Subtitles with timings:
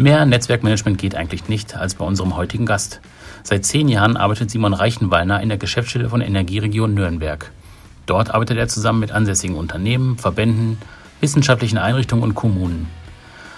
[0.00, 3.00] Mehr Netzwerkmanagement geht eigentlich nicht als bei unserem heutigen Gast.
[3.42, 7.50] Seit zehn Jahren arbeitet Simon Reichenwallner in der Geschäftsstelle von Energieregion Nürnberg.
[8.06, 10.78] Dort arbeitet er zusammen mit ansässigen Unternehmen, Verbänden,
[11.20, 12.86] wissenschaftlichen Einrichtungen und Kommunen.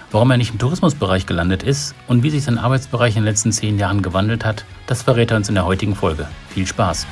[0.09, 3.51] Warum er nicht im Tourismusbereich gelandet ist und wie sich sein Arbeitsbereich in den letzten
[3.51, 6.27] zehn Jahren gewandelt hat, das verrät er uns in der heutigen Folge.
[6.49, 7.05] Viel Spaß!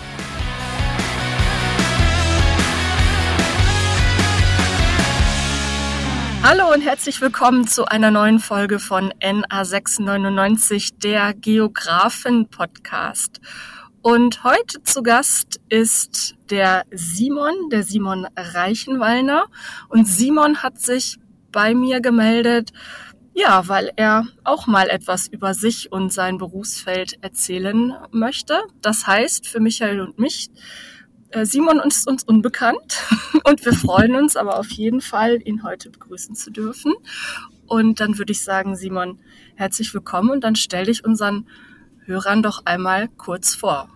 [6.89, 13.39] Herzlich willkommen zu einer neuen Folge von NA699, der Geografen-Podcast.
[14.01, 19.45] Und heute zu Gast ist der Simon, der Simon Reichenwallner.
[19.89, 21.19] Und Simon hat sich
[21.51, 22.71] bei mir gemeldet,
[23.35, 28.63] ja, weil er auch mal etwas über sich und sein Berufsfeld erzählen möchte.
[28.81, 30.49] Das heißt, für Michael und mich
[31.43, 33.03] Simon ist uns unbekannt
[33.43, 36.93] und wir freuen uns aber auf jeden Fall, ihn heute begrüßen zu dürfen.
[37.67, 39.19] Und dann würde ich sagen, Simon,
[39.55, 41.47] herzlich willkommen und dann stell dich unseren
[42.05, 43.89] Hörern doch einmal kurz vor.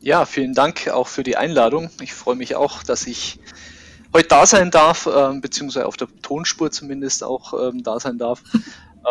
[0.00, 1.90] Ja, vielen Dank auch für die Einladung.
[2.00, 3.40] Ich freue mich auch, dass ich
[4.14, 8.42] heute da sein darf, äh, beziehungsweise auf der Tonspur zumindest auch ähm, da sein darf.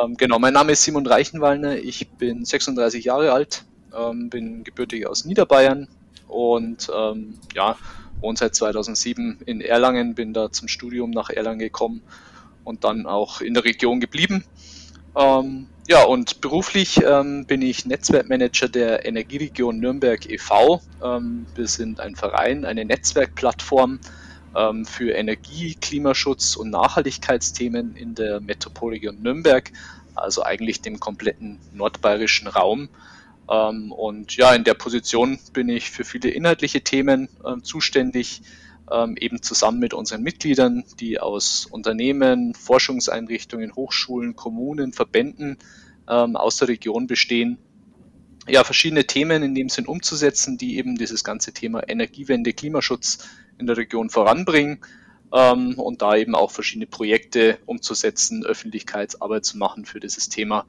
[0.03, 3.65] Ähm, genau, mein Name ist Simon Reichenwallner, ich bin 36 Jahre alt,
[3.97, 5.87] ähm, bin gebürtig aus Niederbayern,
[6.29, 7.77] und ähm, ja,
[8.21, 12.01] wohne seit 2007 in Erlangen, bin da zum Studium nach Erlangen gekommen
[12.63, 14.45] und dann auch in der Region geblieben.
[15.15, 20.81] Ähm, ja, und beruflich ähm, bin ich Netzwerkmanager der Energieregion Nürnberg e.V.
[21.03, 23.99] Ähm, wir sind ein Verein, eine Netzwerkplattform
[24.55, 29.71] ähm, für Energie, Klimaschutz und Nachhaltigkeitsthemen in der Metropolregion Nürnberg,
[30.13, 32.89] also eigentlich dem kompletten nordbayerischen Raum.
[33.49, 38.41] Ähm, und ja, in der Position bin ich für viele inhaltliche Themen ähm, zuständig,
[38.91, 45.57] ähm, eben zusammen mit unseren Mitgliedern, die aus Unternehmen, Forschungseinrichtungen, Hochschulen, Kommunen, Verbänden
[46.07, 47.59] aus der Region bestehen.
[48.47, 53.67] Ja, verschiedene Themen in dem Sinn umzusetzen, die eben dieses ganze Thema Energiewende, Klimaschutz in
[53.67, 54.79] der Region voranbringen
[55.29, 60.65] und da eben auch verschiedene Projekte umzusetzen, Öffentlichkeitsarbeit zu machen für dieses Thema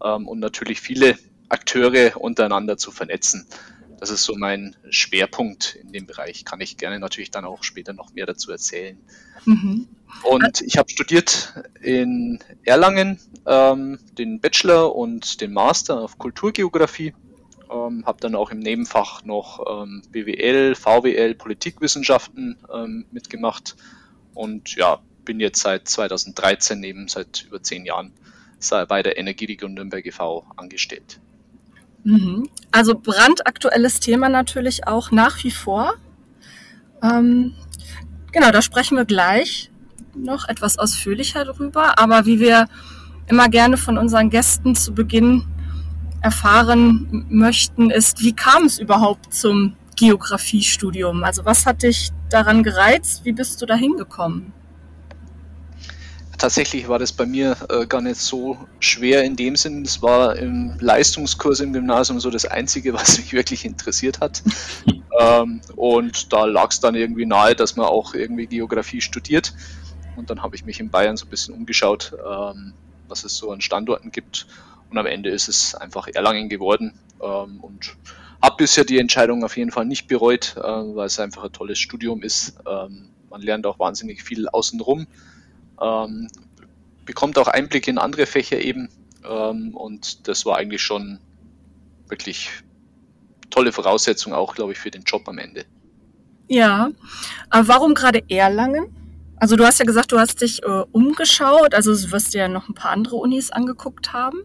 [0.00, 1.16] und natürlich viele
[1.50, 3.46] Akteure untereinander zu vernetzen.
[4.00, 6.46] Das ist so mein Schwerpunkt in dem Bereich.
[6.46, 8.98] Kann ich gerne natürlich dann auch später noch mehr dazu erzählen.
[9.44, 9.88] Mhm.
[10.22, 17.14] Und ich habe studiert in Erlangen ähm, den Bachelor und den Master auf Kulturgeografie.
[17.70, 23.76] Ähm, habe dann auch im Nebenfach noch ähm, BWL, VWL, Politikwissenschaften ähm, mitgemacht
[24.34, 28.12] und ja, bin jetzt seit 2013 eben seit über zehn Jahren
[28.88, 30.44] bei der Energieregion Nürnberg e.V.
[30.56, 31.18] angestellt.
[32.04, 32.48] Mhm.
[32.72, 35.94] Also brandaktuelles Thema natürlich auch nach wie vor.
[37.02, 37.54] Ähm,
[38.32, 39.70] genau, da sprechen wir gleich
[40.14, 41.98] noch etwas ausführlicher drüber.
[41.98, 42.68] Aber wie wir
[43.26, 45.44] immer gerne von unseren Gästen zu Beginn
[46.22, 51.24] erfahren möchten, ist, wie kam es überhaupt zum Geografiestudium?
[51.24, 53.24] Also was hat dich daran gereizt?
[53.24, 54.52] Wie bist du da hingekommen?
[56.40, 59.82] Tatsächlich war das bei mir äh, gar nicht so schwer in dem Sinn.
[59.82, 64.42] Es war im Leistungskurs im Gymnasium so das Einzige, was mich wirklich interessiert hat.
[65.20, 69.52] ähm, und da lag es dann irgendwie nahe, dass man auch irgendwie Geografie studiert.
[70.16, 72.72] Und dann habe ich mich in Bayern so ein bisschen umgeschaut, ähm,
[73.06, 74.46] was es so an Standorten gibt.
[74.90, 76.98] Und am Ende ist es einfach Erlangen geworden.
[77.22, 77.96] Ähm, und
[78.42, 81.78] habe bisher die Entscheidung auf jeden Fall nicht bereut, äh, weil es einfach ein tolles
[81.78, 82.54] Studium ist.
[82.66, 85.06] Ähm, man lernt auch wahnsinnig viel außenrum
[85.80, 86.28] ähm,
[87.06, 88.88] bekommt auch Einblick in andere Fächer eben
[89.28, 91.18] ähm, und das war eigentlich schon
[92.08, 92.50] wirklich
[93.50, 95.64] tolle Voraussetzung auch, glaube ich, für den Job am Ende.
[96.48, 96.90] Ja,
[97.48, 98.86] aber warum gerade Erlangen?
[99.36, 102.48] Also du hast ja gesagt, du hast dich äh, umgeschaut, also du wirst dir ja
[102.48, 104.38] noch ein paar andere Unis angeguckt haben.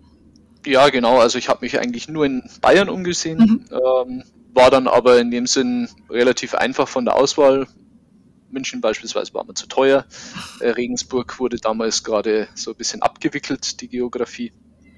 [0.66, 1.20] Ja, genau.
[1.20, 3.66] Also ich habe mich eigentlich nur in Bayern umgesehen, mhm.
[3.72, 4.24] ähm,
[4.54, 7.68] war dann aber in dem Sinn relativ einfach von der Auswahl.
[8.50, 10.06] München beispielsweise war mir zu teuer.
[10.60, 14.54] Äh, Regensburg wurde damals gerade so ein bisschen abgewickelt, die Geografie.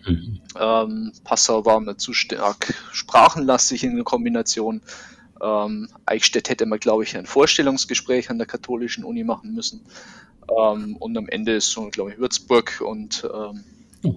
[0.05, 0.41] Mhm.
[0.59, 4.81] Ähm, Passau war mir zu stark sprachenlastig in der Kombination.
[5.41, 9.85] Ähm, Eichstätt hätte man, glaube ich, ein Vorstellungsgespräch an der katholischen Uni machen müssen.
[10.49, 13.23] Ähm, und am Ende ist so, glaube ich, Würzburg und
[14.03, 14.15] oh.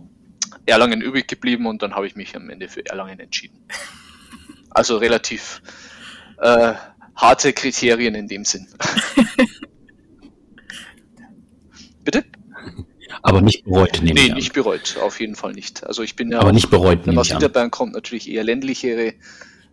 [0.67, 3.59] Erlangen übrig geblieben und dann habe ich mich am Ende für Erlangen entschieden.
[4.71, 5.63] Also relativ
[6.39, 6.75] äh,
[7.21, 8.67] harte Kriterien in dem Sinn.
[12.05, 12.25] Bitte?
[13.23, 15.85] Aber nicht bereut, nehme Nee, ich nicht bereut, auf jeden Fall nicht.
[15.87, 19.15] Also ich bin ja Aber nicht bereut, wenn man aus Niederbayern kommt, natürlich eher ländlichere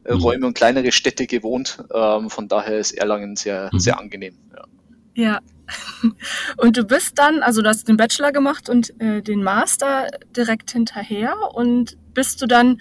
[0.03, 0.43] äh, mhm.
[0.43, 1.83] und kleinere Städte gewohnt.
[1.93, 3.79] Ähm, von daher ist Erlangen sehr, mhm.
[3.79, 4.37] sehr angenehm.
[4.53, 4.65] Ja.
[5.15, 5.39] ja.
[6.57, 10.71] Und du bist dann, also du hast den Bachelor gemacht und äh, den Master direkt
[10.71, 12.79] hinterher und bist du dann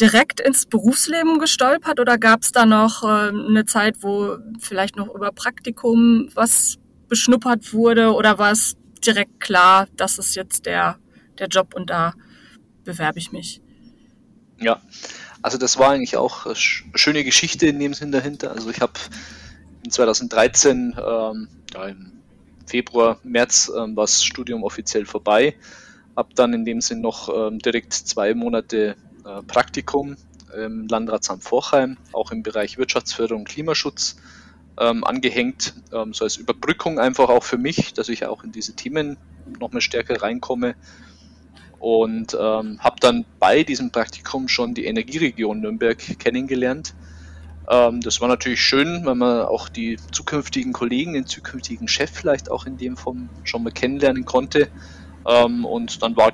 [0.00, 5.14] direkt ins Berufsleben gestolpert oder gab es da noch äh, eine Zeit, wo vielleicht noch
[5.14, 6.76] über Praktikum was
[7.08, 10.98] beschnuppert wurde oder war es direkt klar, das ist jetzt der,
[11.38, 12.14] der Job und da
[12.84, 13.60] bewerbe ich mich?
[14.60, 14.80] Ja,
[15.42, 18.52] also das war eigentlich auch eine schöne Geschichte in dem Sinn dahinter.
[18.52, 18.92] Also ich habe
[19.84, 22.12] in 2013, ähm, ja, im
[22.66, 25.54] Februar, März ähm, war das Studium offiziell vorbei.
[26.16, 29.13] Habe dann in dem Sinn noch ähm, direkt zwei Monate äh,
[29.46, 30.16] Praktikum
[30.56, 34.16] im Landratsamt Vorheim, auch im Bereich Wirtschaftsförderung und Klimaschutz
[34.78, 38.74] ähm, angehängt, ähm, so als Überbrückung einfach auch für mich, dass ich auch in diese
[38.74, 39.16] Themen
[39.60, 40.74] noch mal stärker reinkomme
[41.78, 46.94] und ähm, habe dann bei diesem Praktikum schon die Energieregion Nürnberg kennengelernt.
[47.68, 52.50] Ähm, das war natürlich schön, weil man auch die zukünftigen Kollegen, den zukünftigen Chef vielleicht
[52.50, 54.68] auch in dem Form schon mal kennenlernen konnte.
[55.26, 56.32] Ähm, und dann war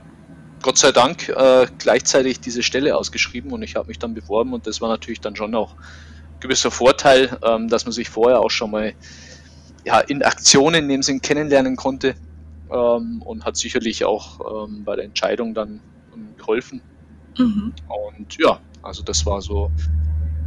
[0.62, 4.66] Gott sei Dank äh, gleichzeitig diese Stelle ausgeschrieben und ich habe mich dann beworben und
[4.66, 8.50] das war natürlich dann schon auch ein gewisser Vorteil, ähm, dass man sich vorher auch
[8.50, 8.92] schon mal
[9.84, 12.14] ja, in Aktionen in dem Sinn kennenlernen konnte
[12.70, 15.80] ähm, und hat sicherlich auch ähm, bei der Entscheidung dann
[16.36, 16.82] geholfen.
[17.38, 17.72] Mhm.
[18.16, 19.70] Und ja, also das war so.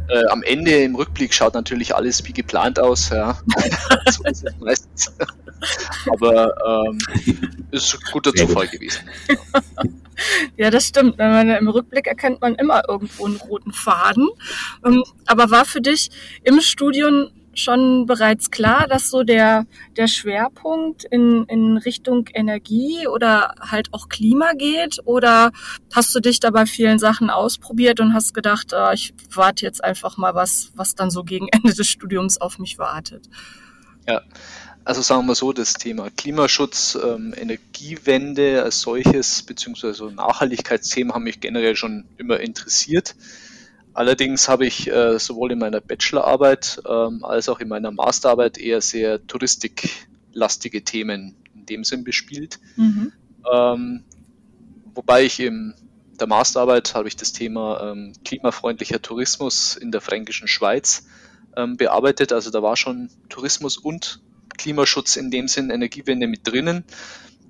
[0.06, 3.38] Äh, am Ende im Rückblick schaut natürlich alles wie geplant aus, ja.
[4.10, 5.10] so ist es meistens.
[6.12, 6.98] Aber ähm,
[7.70, 9.00] ist ein guter Zufall gewesen.
[9.28, 9.82] Ja,
[10.70, 11.18] das stimmt.
[11.18, 14.28] Man im Rückblick erkennt man immer irgendwo einen roten Faden.
[14.84, 16.10] Ähm, aber war für dich
[16.42, 19.66] im Studium schon bereits klar, dass so der,
[19.96, 24.98] der Schwerpunkt in, in Richtung Energie oder halt auch Klima geht?
[25.04, 25.52] Oder
[25.92, 29.82] hast du dich da bei vielen Sachen ausprobiert und hast gedacht, äh, ich warte jetzt
[29.82, 33.28] einfach mal was, was dann so gegen Ende des Studiums auf mich wartet?
[34.06, 34.20] Ja,
[34.84, 41.40] also sagen wir so, das Thema Klimaschutz, ähm, Energiewende als solches, beziehungsweise Nachhaltigkeitsthemen haben mich
[41.40, 43.16] generell schon immer interessiert.
[43.94, 48.80] Allerdings habe ich äh, sowohl in meiner Bachelorarbeit ähm, als auch in meiner Masterarbeit eher
[48.80, 52.58] sehr touristiklastige Themen in dem Sinn bespielt.
[52.76, 53.12] Mhm.
[53.50, 54.04] Ähm,
[54.94, 55.74] wobei ich in
[56.20, 61.06] der Masterarbeit habe ich das Thema ähm, klimafreundlicher Tourismus in der fränkischen Schweiz
[61.56, 62.32] ähm, bearbeitet.
[62.32, 64.20] Also da war schon Tourismus und
[64.54, 66.84] Klimaschutz in dem Sinn, Energiewende mit drinnen.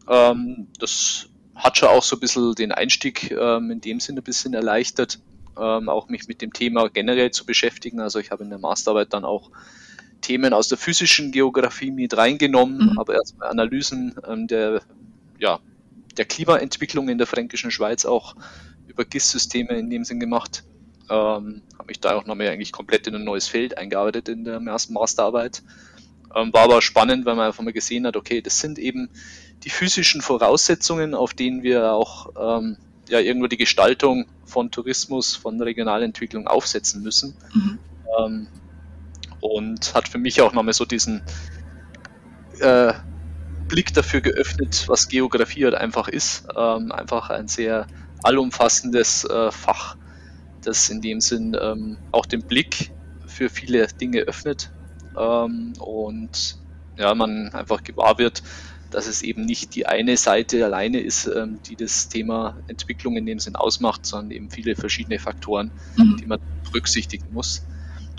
[0.09, 4.25] Ähm, das hat schon auch so ein bisschen den Einstieg ähm, in dem Sinne ein
[4.25, 5.21] bisschen erleichtert
[5.57, 8.01] ähm, auch mich mit dem Thema generell zu beschäftigen.
[8.01, 9.51] Also ich habe in der Masterarbeit dann auch
[10.21, 12.99] Themen aus der physischen Geografie mit reingenommen, mhm.
[12.99, 14.83] aber erstmal Analysen ähm, der,
[15.39, 15.61] ja,
[16.17, 18.35] der Klimaentwicklung in der fränkischen Schweiz auch
[18.87, 20.65] über GIS-Systeme in dem Sinn gemacht.
[21.11, 24.61] Ähm, habe mich da auch nochmal eigentlich komplett in ein neues Feld eingearbeitet in der
[24.61, 25.63] ersten Masterarbeit.
[26.35, 29.09] Ähm, war aber spannend, weil man einfach mal gesehen hat, okay, das sind eben
[29.63, 32.77] die physischen Voraussetzungen, auf denen wir auch ähm,
[33.09, 37.37] ja irgendwo die Gestaltung von Tourismus, von Regionalentwicklung aufsetzen müssen.
[37.55, 37.79] Mhm.
[38.19, 38.47] Ähm,
[39.41, 41.23] und hat für mich auch nochmal so diesen
[42.61, 42.95] äh,
[43.69, 46.47] Blick dafür geöffnet, was Geografie halt einfach ist.
[46.57, 47.87] Ähm, einfach ein sehr
[48.23, 49.97] allumfassendes äh, Fach,
[50.63, 52.91] das in dem Sinn ähm, auch den Blick
[53.27, 54.71] für viele Dinge öffnet
[55.19, 56.57] ähm, und
[56.97, 58.43] ja, man einfach gewahr wird,
[58.91, 63.27] dass es eben nicht die eine Seite alleine ist, ähm, die das Thema Entwicklung in
[63.27, 66.17] dem Sinn ausmacht, sondern eben viele verschiedene Faktoren, mhm.
[66.19, 67.65] die man berücksichtigen muss.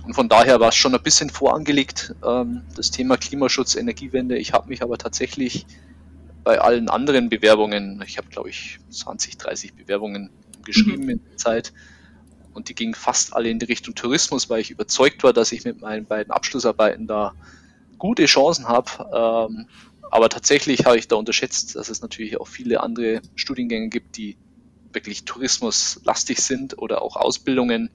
[0.03, 4.37] Und von daher war es schon ein bisschen vorangelegt, ähm, das Thema Klimaschutz, Energiewende.
[4.37, 5.65] Ich habe mich aber tatsächlich
[6.43, 10.29] bei allen anderen Bewerbungen, ich habe glaube ich 20, 30 Bewerbungen
[10.63, 11.09] geschrieben mhm.
[11.09, 11.73] in der Zeit,
[12.55, 15.65] und die gingen fast alle in die Richtung Tourismus, weil ich überzeugt war, dass ich
[15.65, 17.33] mit meinen beiden Abschlussarbeiten da
[17.97, 19.67] gute Chancen habe, ähm,
[20.11, 24.37] aber tatsächlich habe ich da unterschätzt, dass es natürlich auch viele andere Studiengänge gibt, die
[24.93, 27.89] wirklich tourismuslastig sind oder auch Ausbildungen,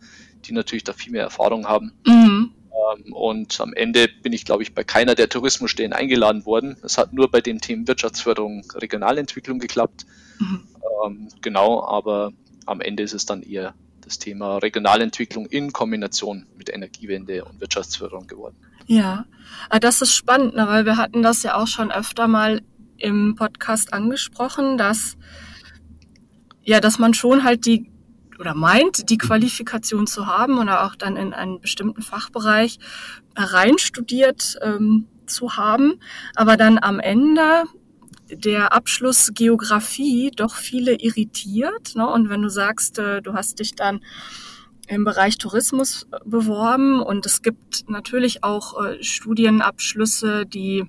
[0.45, 1.93] die natürlich da viel mehr Erfahrung haben.
[2.07, 2.53] Mhm.
[2.71, 6.77] Ähm, und am Ende bin ich, glaube ich, bei keiner der Tourismusstellen eingeladen worden.
[6.83, 10.07] Es hat nur bei den Themen Wirtschaftsförderung, Regionalentwicklung geklappt.
[10.39, 10.69] Mhm.
[11.05, 12.33] Ähm, genau, aber
[12.67, 13.75] am Ende ist es dann eher
[14.11, 18.57] das Thema Regionalentwicklung in Kombination mit Energiewende und Wirtschaftsförderung geworden.
[18.87, 19.25] Ja,
[19.69, 22.61] ah, das ist spannend, ne, weil wir hatten das ja auch schon öfter mal
[22.97, 25.17] im Podcast angesprochen, dass
[26.63, 27.89] ja, dass man schon halt die
[28.41, 32.79] oder meint, die Qualifikation zu haben oder auch dann in einen bestimmten Fachbereich
[33.37, 36.01] reinstudiert ähm, zu haben,
[36.35, 37.65] aber dann am Ende
[38.33, 41.95] der Abschluss Geografie doch viele irritiert.
[41.95, 42.07] Ne?
[42.07, 44.01] Und wenn du sagst, äh, du hast dich dann
[44.89, 50.85] im Bereich Tourismus äh, beworben und es gibt natürlich auch äh, Studienabschlüsse, die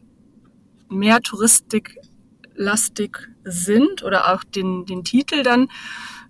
[0.89, 5.69] mehr touristiklastig sind oder auch den, den Titel dann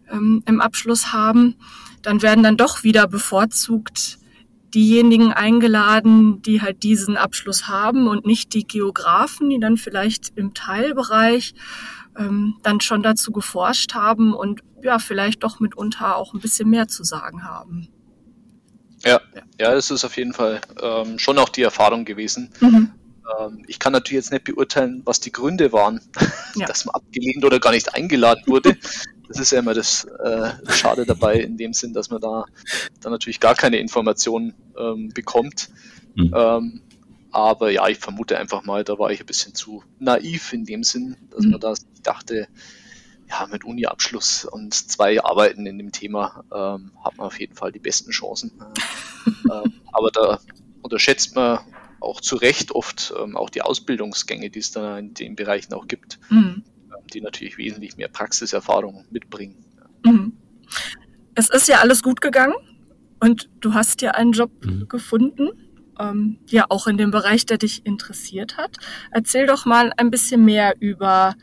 [0.10, 1.56] ähm, im Abschluss haben,
[2.02, 4.20] dann werden dann doch wieder bevorzugt
[4.74, 10.54] diejenigen eingeladen, die halt diesen Abschluss haben und nicht die Geografen, die dann vielleicht im
[10.54, 11.54] Teilbereich
[12.18, 16.88] ähm, dann schon dazu geforscht haben und ja, vielleicht doch mitunter auch ein bisschen mehr
[16.88, 17.88] zu sagen haben.
[19.04, 19.20] Ja,
[19.60, 22.52] ja, das ist auf jeden Fall ähm, schon auch die Erfahrung gewesen.
[22.60, 22.92] Mhm.
[23.40, 26.02] Ähm, ich kann natürlich jetzt nicht beurteilen, was die Gründe waren,
[26.56, 26.66] ja.
[26.68, 28.78] dass man abgelehnt oder gar nicht eingeladen wurde.
[29.32, 32.46] Das ist ja immer das äh, Schade dabei, in dem Sinn, dass man da,
[33.00, 35.70] da natürlich gar keine Informationen ähm, bekommt.
[36.16, 36.34] Mhm.
[36.36, 36.82] Ähm,
[37.32, 40.84] aber ja, ich vermute einfach mal, da war ich ein bisschen zu naiv in dem
[40.84, 41.52] Sinn, dass mhm.
[41.52, 41.74] man da
[42.04, 42.48] dachte,
[43.30, 47.72] ja, mit Uni-Abschluss und zwei Arbeiten in dem Thema ähm, hat man auf jeden Fall
[47.72, 48.52] die besten Chancen.
[49.50, 50.42] ähm, aber da
[50.82, 51.60] unterschätzt man
[52.02, 55.88] auch zu Recht oft ähm, auch die Ausbildungsgänge, die es da in den Bereichen auch
[55.88, 56.64] gibt, mhm.
[57.14, 59.64] Die natürlich wesentlich mehr Praxiserfahrung mitbringen.
[60.06, 60.34] Mhm.
[61.36, 62.56] Es ist ja alles gut gegangen
[63.20, 64.88] und du hast ja einen Job mhm.
[64.88, 65.50] gefunden,
[66.00, 68.78] ähm, ja auch in dem Bereich, der dich interessiert hat.
[69.12, 71.36] Erzähl doch mal ein bisschen mehr über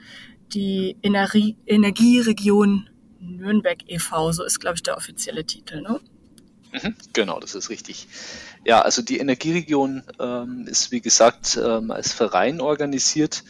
[0.53, 2.89] die Energie Energieregion
[3.21, 6.01] Nürnberg e.V., so ist, glaube ich, der offizielle Titel, ne?
[6.73, 8.07] Mhm, genau, das ist richtig.
[8.65, 13.43] Ja, also die Energieregion ähm, ist, wie gesagt, ähm, als Verein organisiert.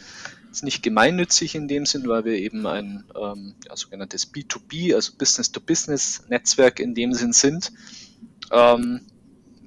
[0.51, 5.13] Ist nicht gemeinnützig in dem Sinn, weil wir eben ein ähm, ja, sogenanntes B2B, also
[5.17, 7.71] Business-to-Business-Netzwerk in dem Sinn sind.
[8.51, 9.01] Ähm,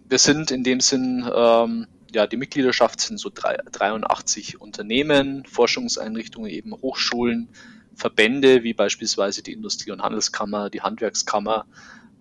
[0.09, 6.73] wir sind in dem Sinn ähm, ja, die Mitgliedschaft sind so 83 Unternehmen, Forschungseinrichtungen, eben
[6.73, 7.49] Hochschulen,
[7.95, 11.67] Verbände wie beispielsweise die Industrie- und Handelskammer, die Handwerkskammer,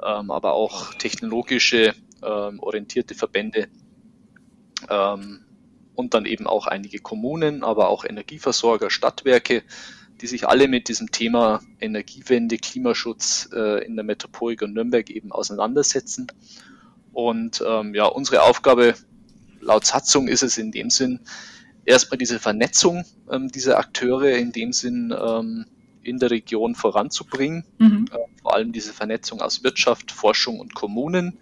[0.04, 3.68] ähm, aber auch technologische ähm, orientierte Verbände
[4.90, 5.42] ähm,
[5.96, 9.64] und dann eben auch einige Kommunen, aber auch Energieversorger, Stadtwerke,
[10.22, 16.28] die sich alle mit diesem Thema Energiewende, Klimaschutz äh, in der Metropolregion Nürnberg eben auseinandersetzen.
[17.12, 18.96] Und ähm, ja, unsere Aufgabe
[19.60, 21.20] laut Satzung ist es in dem Sinn,
[21.86, 25.66] erstmal diese Vernetzung ähm, dieser Akteure in dem Sinn ähm,
[26.04, 27.66] in der Region voranzubringen.
[27.80, 28.06] Mhm.
[28.12, 31.38] Äh, vor allem diese Vernetzung aus Wirtschaft, Forschung und Kommunen,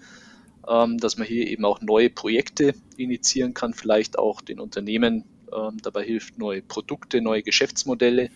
[0.69, 6.03] dass man hier eben auch neue Projekte initiieren kann, vielleicht auch den Unternehmen ähm, dabei
[6.03, 8.29] hilft, neue Produkte, neue Geschäftsmodelle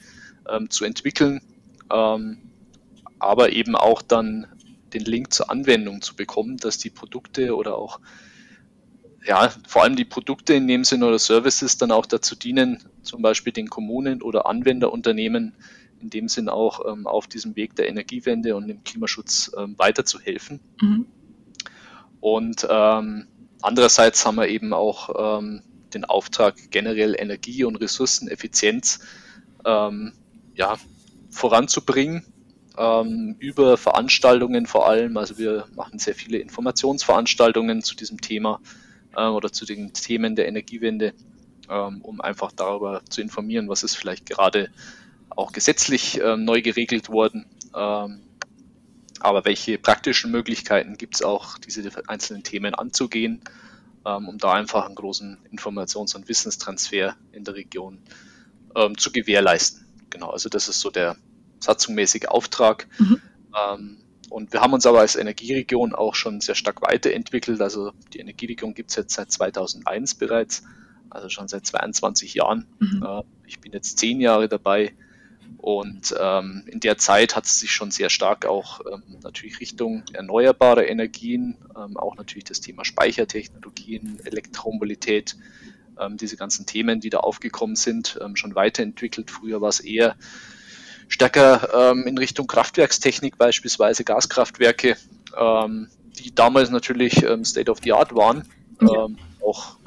[0.49, 1.41] ähm, zu entwickeln,
[1.91, 2.39] ähm,
[3.19, 4.47] aber eben auch dann
[4.93, 7.99] den Link zur Anwendung zu bekommen, dass die Produkte oder auch
[9.25, 13.21] ja, vor allem die Produkte in dem Sinne oder Services dann auch dazu dienen, zum
[13.21, 15.53] Beispiel den Kommunen oder Anwenderunternehmen
[16.01, 20.59] in dem Sinn auch ähm, auf diesem Weg der Energiewende und dem Klimaschutz ähm, weiterzuhelfen.
[20.81, 21.05] Mhm.
[22.23, 23.27] Und ähm,
[23.61, 25.61] andererseits haben wir eben auch ähm,
[25.93, 28.99] den Auftrag, generell Energie- und Ressourceneffizienz
[29.65, 30.13] ähm,
[30.55, 30.77] ja,
[31.31, 32.25] voranzubringen
[32.77, 35.17] ähm, über Veranstaltungen vor allem.
[35.17, 38.61] Also wir machen sehr viele Informationsveranstaltungen zu diesem Thema
[39.17, 41.13] äh, oder zu den Themen der Energiewende,
[41.69, 44.69] ähm, um einfach darüber zu informieren, was ist vielleicht gerade
[45.29, 47.47] auch gesetzlich äh, neu geregelt worden.
[49.23, 53.41] Aber welche praktischen Möglichkeiten gibt es auch, diese einzelnen Themen anzugehen,
[54.05, 57.99] ähm, um da einfach einen großen Informations- und Wissenstransfer in der Region
[58.75, 59.85] ähm, zu gewährleisten.
[60.09, 61.15] Genau, also das ist so der
[61.61, 62.87] satzungsmäßige Auftrag.
[62.99, 63.21] Mhm.
[63.57, 63.97] Ähm,
[64.29, 67.61] und wir haben uns aber als Energieregion auch schon sehr stark weiterentwickelt.
[67.61, 70.63] Also die Energieregion gibt es jetzt seit 2001 bereits,
[71.09, 72.67] also schon seit 22 Jahren.
[72.79, 73.03] Mhm.
[73.07, 74.93] Äh, ich bin jetzt zehn Jahre dabei.
[75.63, 80.03] Und ähm, in der Zeit hat es sich schon sehr stark auch ähm, natürlich Richtung
[80.11, 85.37] erneuerbare Energien, ähm, auch natürlich das Thema Speichertechnologien, Elektromobilität,
[85.97, 89.31] ähm, diese ganzen Themen, die da aufgekommen sind, ähm, schon weiterentwickelt.
[89.31, 90.17] Früher war es eher
[91.07, 94.97] stärker ähm, in Richtung Kraftwerkstechnik, beispielsweise Gaskraftwerke,
[96.19, 98.43] die damals natürlich State of the Art waren,
[98.81, 99.07] ja.
[99.41, 99.77] Auch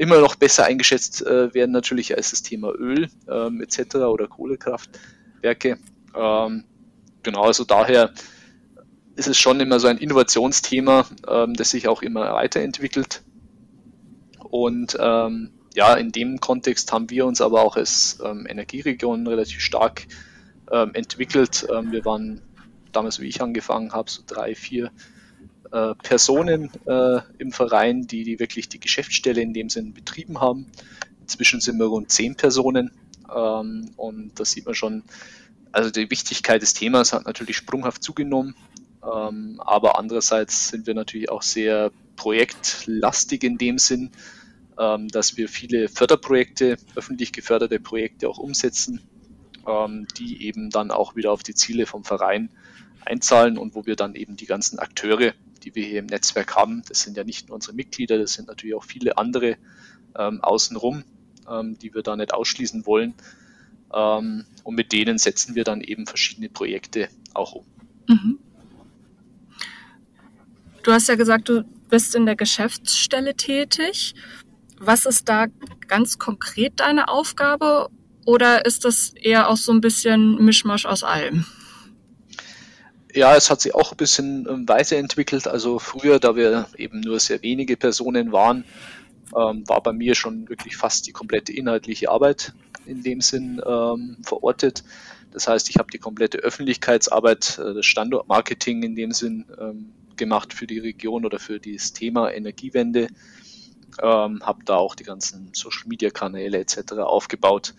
[0.00, 3.96] immer noch besser eingeschätzt äh, werden natürlich als das Thema Öl ähm, etc.
[3.96, 5.78] oder Kohlekraftwerke.
[6.16, 6.64] Ähm,
[7.22, 8.12] genau, also daher
[9.16, 11.04] ist es schon immer so ein Innovationsthema,
[11.52, 13.22] das sich auch immer weiterentwickelt.
[14.48, 14.96] Und
[15.74, 20.06] ja, in dem Kontext haben wir uns aber auch als ähm, Energieregion relativ stark
[20.70, 21.66] ähm, entwickelt.
[21.72, 22.42] Ähm, wir waren
[22.92, 24.90] damals, wie ich angefangen habe, so drei, vier
[25.72, 30.66] äh, Personen äh, im Verein, die, die wirklich die Geschäftsstelle in dem Sinn betrieben haben.
[31.20, 32.90] Inzwischen sind wir rund zehn Personen
[33.34, 35.04] ähm, und da sieht man schon,
[35.72, 38.56] also die Wichtigkeit des Themas hat natürlich sprunghaft zugenommen,
[39.02, 44.10] ähm, aber andererseits sind wir natürlich auch sehr projektlastig in dem Sinn,
[44.78, 49.00] ähm, dass wir viele Förderprojekte, öffentlich geförderte Projekte auch umsetzen,
[49.66, 52.50] ähm, die eben dann auch wieder auf die Ziele vom Verein
[53.04, 56.82] einzahlen und wo wir dann eben die ganzen Akteure, die wir hier im Netzwerk haben,
[56.88, 59.56] das sind ja nicht nur unsere Mitglieder, das sind natürlich auch viele andere
[60.16, 61.04] ähm, außenrum,
[61.48, 63.14] ähm, die wir da nicht ausschließen wollen.
[63.92, 67.64] Ähm, und mit denen setzen wir dann eben verschiedene Projekte auch um.
[68.08, 68.38] Mhm.
[70.82, 74.14] Du hast ja gesagt, du bist in der Geschäftsstelle tätig.
[74.78, 75.46] Was ist da
[75.88, 77.90] ganz konkret deine Aufgabe
[78.24, 81.44] oder ist das eher auch so ein bisschen Mischmasch aus allem?
[83.14, 85.48] Ja, es hat sich auch ein bisschen ähm, weiterentwickelt.
[85.48, 88.64] Also früher, da wir eben nur sehr wenige Personen waren,
[89.36, 92.52] ähm, war bei mir schon wirklich fast die komplette inhaltliche Arbeit
[92.86, 94.84] in dem Sinn ähm, verortet.
[95.32, 100.52] Das heißt, ich habe die komplette Öffentlichkeitsarbeit, äh, das Standortmarketing in dem Sinn ähm, gemacht
[100.52, 103.08] für die Region oder für das Thema Energiewende.
[104.00, 106.92] Ähm, habe da auch die ganzen Social-Media-Kanäle etc.
[106.98, 107.74] aufgebaut,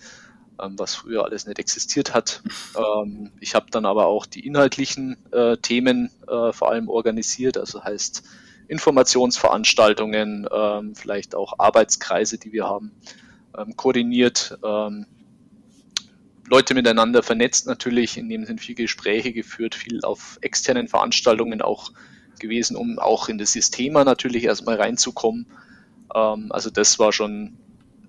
[0.57, 2.41] was früher alles nicht existiert hat.
[2.77, 7.83] Ähm, ich habe dann aber auch die inhaltlichen äh, Themen äh, vor allem organisiert, also
[7.83, 8.23] heißt
[8.67, 12.91] Informationsveranstaltungen, ähm, vielleicht auch Arbeitskreise, die wir haben,
[13.57, 14.57] ähm, koordiniert.
[14.63, 15.07] Ähm,
[16.47, 21.91] Leute miteinander vernetzt natürlich, in dem sind viele Gespräche geführt, viel auf externen Veranstaltungen auch
[22.39, 25.47] gewesen, um auch in das System natürlich erstmal reinzukommen.
[26.13, 27.57] Ähm, also das war schon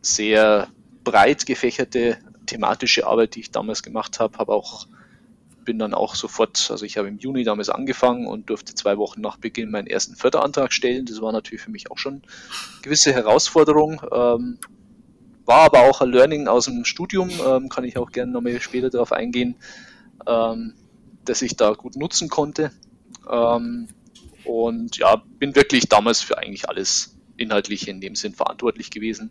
[0.01, 0.69] sehr
[1.05, 2.19] breit gefächerte
[2.53, 4.87] thematische Arbeit, die ich damals gemacht habe, habe auch
[5.65, 9.21] bin dann auch sofort, also ich habe im Juni damals angefangen und durfte zwei Wochen
[9.21, 11.07] nach Beginn meinen ersten Förderantrag stellen.
[11.07, 14.03] Das war natürlich für mich auch schon eine gewisse Herausforderung.
[14.13, 14.59] Ähm,
[15.45, 18.91] war aber auch ein Learning aus dem Studium, ähm, kann ich auch gerne nochmal später
[18.91, 19.57] darauf eingehen,
[20.27, 20.75] ähm,
[21.25, 22.73] dass ich da gut nutzen konnte.
[23.31, 23.89] Ähm,
[24.45, 29.31] und ja, bin wirklich damals für eigentlich alles inhaltlich in dem Sinn verantwortlich gewesen.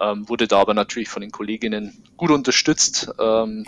[0.00, 3.66] Ähm, wurde da aber natürlich von den Kolleginnen gut unterstützt ähm,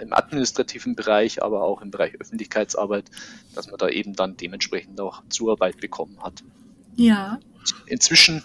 [0.00, 3.10] im administrativen Bereich, aber auch im Bereich Öffentlichkeitsarbeit,
[3.54, 6.44] dass man da eben dann dementsprechend auch Zuarbeit bekommen hat.
[6.96, 7.40] Ja.
[7.86, 8.44] Inzwischen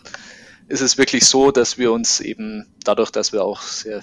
[0.67, 4.01] ist es wirklich so, dass wir uns eben dadurch, dass wir auch sehr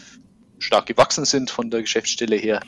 [0.59, 2.61] stark gewachsen sind von der Geschäftsstelle her,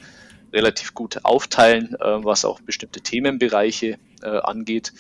[0.53, 4.93] relativ gut aufteilen, äh, was auch bestimmte Themenbereiche äh, angeht.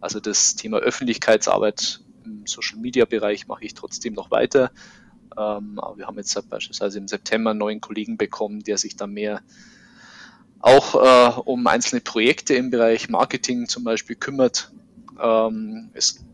[0.00, 4.70] Also das Thema Öffentlichkeitsarbeit im Social-Media-Bereich mache ich trotzdem noch weiter.
[5.36, 9.06] Ähm, aber wir haben jetzt beispielsweise im September einen neuen Kollegen bekommen, der sich da
[9.06, 9.42] mehr
[10.60, 14.72] auch äh, um einzelne Projekte im Bereich Marketing zum Beispiel kümmert.
[15.20, 16.24] Ähm, es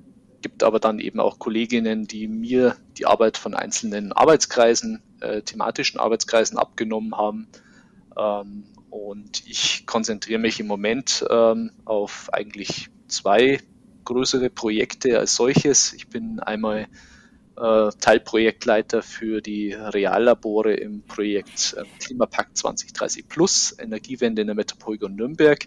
[0.40, 6.00] gibt aber dann eben auch Kolleginnen, die mir die Arbeit von einzelnen Arbeitskreisen, äh, thematischen
[6.00, 7.48] Arbeitskreisen abgenommen haben.
[8.16, 13.60] Ähm, und ich konzentriere mich im Moment ähm, auf eigentlich zwei
[14.04, 15.92] größere Projekte als solches.
[15.92, 16.86] Ich bin einmal
[17.56, 25.14] äh, Teilprojektleiter für die Reallabore im Projekt äh, Klimapakt 2030 Plus, Energiewende in der Metropolregion
[25.14, 25.66] Nürnberg.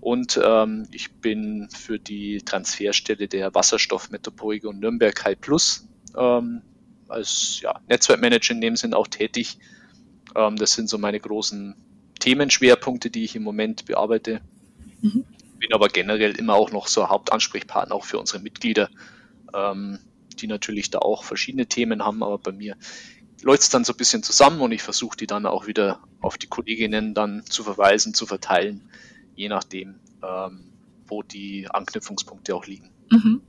[0.00, 6.62] Und ähm, ich bin für die Transferstelle der Wasserstoffmetropolregion Nürnberg High Plus ähm,
[7.08, 9.58] als ja, Netzwerkmanager in dem Sinn auch tätig.
[10.34, 11.74] Ähm, das sind so meine großen
[12.18, 14.40] Themenschwerpunkte, die ich im Moment bearbeite.
[15.02, 15.24] Mhm.
[15.60, 18.88] Bin aber generell immer auch noch so Hauptansprechpartner auch für unsere Mitglieder,
[19.54, 19.98] ähm,
[20.38, 22.76] die natürlich da auch verschiedene Themen haben, aber bei mir
[23.42, 26.38] läuft es dann so ein bisschen zusammen und ich versuche die dann auch wieder auf
[26.38, 28.90] die Kolleginnen dann zu verweisen, zu verteilen,
[29.34, 30.72] je nachdem, ähm,
[31.06, 32.90] wo die Anknüpfungspunkte auch liegen.
[33.10, 33.42] Mhm.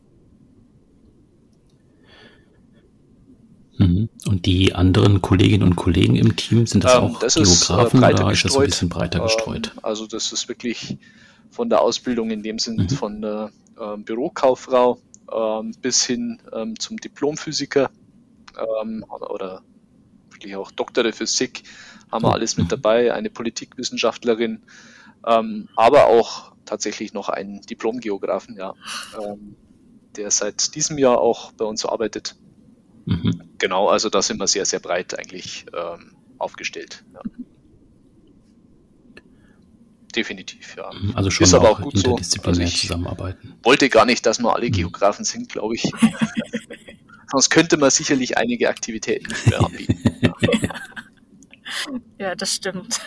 [3.77, 4.09] Mhm.
[4.27, 8.09] Und die anderen Kolleginnen und Kollegen im Team, sind das ähm, auch das Geografen ist,
[8.09, 9.71] äh, oder ist das ein bisschen breiter ähm, gestreut?
[9.81, 10.97] also das ist wirklich
[11.51, 12.89] von der Ausbildung in dem Sinne mhm.
[12.89, 14.99] von der äh, Bürokauffrau
[15.31, 17.91] ähm, bis hin ähm, zum Diplomphysiker
[18.81, 19.61] ähm, oder
[20.31, 21.63] wirklich auch Doktor der Physik
[22.11, 22.69] haben wir alles mit mhm.
[22.69, 24.63] dabei, eine Politikwissenschaftlerin,
[25.25, 28.73] ähm, aber auch tatsächlich noch einen Diplomgeografen, ja,
[29.21, 29.55] ähm,
[30.15, 32.35] der seit diesem Jahr auch bei uns arbeitet.
[33.05, 33.49] Mhm.
[33.57, 37.03] Genau, also da sind wir sehr, sehr breit eigentlich ähm, aufgestellt.
[37.13, 37.21] Ja.
[40.11, 40.91] Definitiv, ja.
[40.93, 42.17] Mhm, also schon ist aber auch gut so.
[42.43, 43.55] Also ich zusammenarbeiten.
[43.63, 44.73] wollte gar nicht, dass wir alle mhm.
[44.73, 45.83] Geografen sind, glaube ich.
[47.31, 50.33] Sonst könnte man sicherlich einige Aktivitäten nicht mehr anbieten.
[52.17, 52.99] Ja, das stimmt.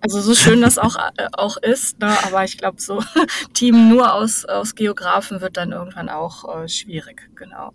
[0.00, 3.02] Also so schön das auch, äh, auch ist, ne, aber ich glaube, so
[3.54, 7.72] Team nur aus, aus Geografen wird dann irgendwann auch äh, schwierig, genau.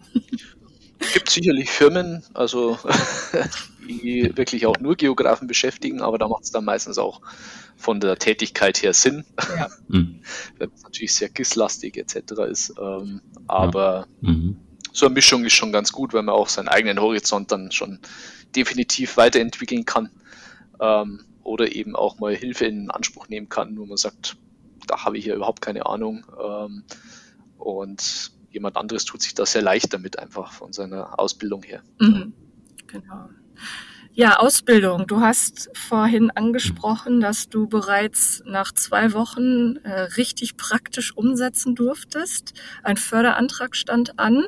[1.00, 2.78] Es gibt sicherlich Firmen, also
[3.88, 7.22] die wirklich auch nur Geografen beschäftigen, aber da macht es dann meistens auch
[7.76, 9.26] von der Tätigkeit her Sinn,
[9.58, 9.70] ja.
[9.88, 10.22] Mhm.
[10.58, 12.34] wenn es natürlich sehr GIS-lastig etc.
[12.50, 12.74] ist.
[12.80, 14.30] Ähm, aber ja.
[14.32, 14.58] mhm.
[14.92, 18.00] so eine Mischung ist schon ganz gut, weil man auch seinen eigenen Horizont dann schon
[18.56, 20.10] definitiv weiterentwickeln kann.
[20.80, 24.38] Ähm, oder eben auch mal Hilfe in Anspruch nehmen kann, wo man sagt,
[24.88, 26.26] da habe ich hier überhaupt keine Ahnung.
[26.42, 26.84] Ähm,
[27.58, 31.84] und jemand anderes tut sich da sehr leicht damit, einfach von seiner Ausbildung her.
[32.00, 32.34] Mhm.
[32.88, 33.30] Genau.
[34.16, 35.08] Ja, Ausbildung.
[35.08, 42.54] Du hast vorhin angesprochen, dass du bereits nach zwei Wochen äh, richtig praktisch umsetzen durftest.
[42.84, 44.44] Ein Förderantrag stand an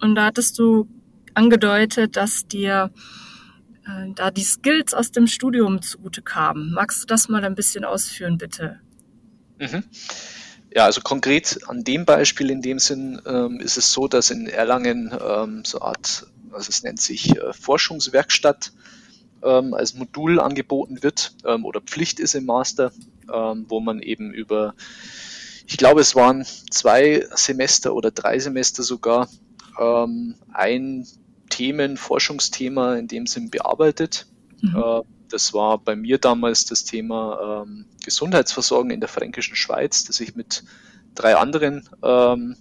[0.00, 0.86] und da hattest du
[1.32, 2.90] angedeutet, dass dir
[3.86, 6.72] äh, da die Skills aus dem Studium zugute kamen.
[6.72, 8.80] Magst du das mal ein bisschen ausführen, bitte?
[9.58, 9.84] Mhm.
[10.74, 14.46] Ja, also konkret an dem Beispiel in dem Sinn ähm, ist es so, dass in
[14.46, 18.72] Erlangen ähm, so eine Art also es nennt sich äh, Forschungswerkstatt
[19.42, 22.92] ähm, als Modul angeboten wird ähm, oder Pflicht ist im Master,
[23.32, 24.74] ähm, wo man eben über,
[25.66, 29.28] ich glaube es waren zwei Semester oder drei Semester sogar,
[29.76, 31.04] ein
[31.50, 34.28] Themen, Forschungsthema in dem Sinn bearbeitet.
[34.60, 34.76] Mhm.
[34.76, 37.66] Äh, das war bei mir damals das Thema
[38.04, 40.62] Gesundheitsversorgung in der fränkischen Schweiz, das ich mit
[41.16, 42.54] drei anderen ähm,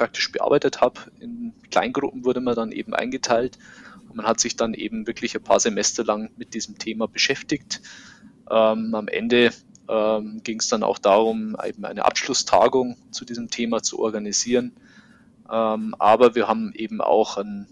[0.00, 0.98] praktisch bearbeitet habe.
[1.20, 3.58] In Kleingruppen wurde man dann eben eingeteilt
[4.08, 7.82] und man hat sich dann eben wirklich ein paar Semester lang mit diesem Thema beschäftigt.
[8.50, 9.50] Ähm, am Ende
[9.90, 14.72] ähm, ging es dann auch darum, eben eine Abschlusstagung zu diesem Thema zu organisieren.
[15.52, 17.66] Ähm, aber wir haben eben auch einen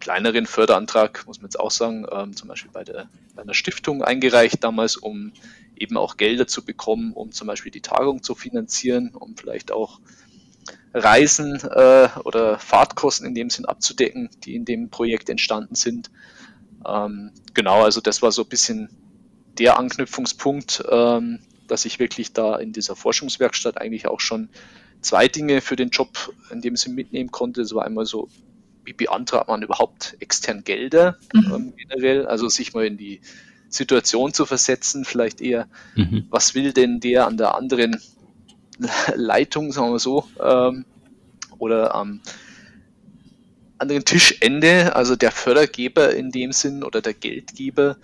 [0.00, 4.02] kleineren Förderantrag, muss man jetzt auch sagen, ähm, zum Beispiel bei, der, bei einer Stiftung
[4.02, 5.32] eingereicht damals, um
[5.76, 10.00] eben auch Gelder zu bekommen, um zum Beispiel die Tagung zu finanzieren, um vielleicht auch
[10.92, 16.10] Reisen äh, oder Fahrtkosten in dem Sinn abzudecken, die in dem Projekt entstanden sind.
[16.86, 18.90] Ähm, genau, also das war so ein bisschen
[19.58, 24.48] der Anknüpfungspunkt, ähm, dass ich wirklich da in dieser Forschungswerkstatt eigentlich auch schon
[25.00, 27.60] zwei Dinge für den Job in dem Sinn mitnehmen konnte.
[27.60, 28.28] Das war einmal so,
[28.84, 31.52] wie beantragt man überhaupt extern Gelder mhm.
[31.54, 33.20] ähm, generell, also sich mal in die
[33.68, 36.26] Situation zu versetzen, vielleicht eher, mhm.
[36.28, 38.00] was will denn der an der anderen
[39.14, 40.84] Leitung, sagen wir so, ähm,
[41.58, 42.20] oder am
[43.78, 47.96] anderen Tischende, also der Fördergeber in dem Sinn oder der Geldgeber,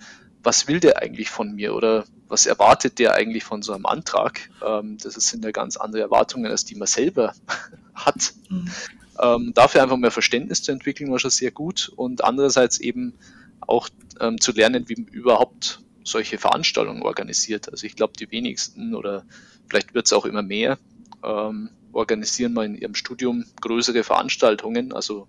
[0.43, 4.49] was will der eigentlich von mir oder was erwartet der eigentlich von so einem Antrag?
[4.65, 7.33] Ähm, das sind ja ganz andere Erwartungen, als die man selber
[7.93, 8.33] hat.
[8.49, 8.71] Mhm.
[9.19, 13.13] Ähm, dafür einfach mehr Verständnis zu entwickeln, war schon sehr gut und andererseits eben
[13.61, 17.69] auch ähm, zu lernen, wie man überhaupt solche Veranstaltungen organisiert.
[17.71, 19.25] Also ich glaube, die wenigsten oder
[19.67, 20.77] vielleicht wird es auch immer mehr,
[21.23, 24.93] ähm, organisieren mal in ihrem Studium größere Veranstaltungen.
[24.93, 25.27] Also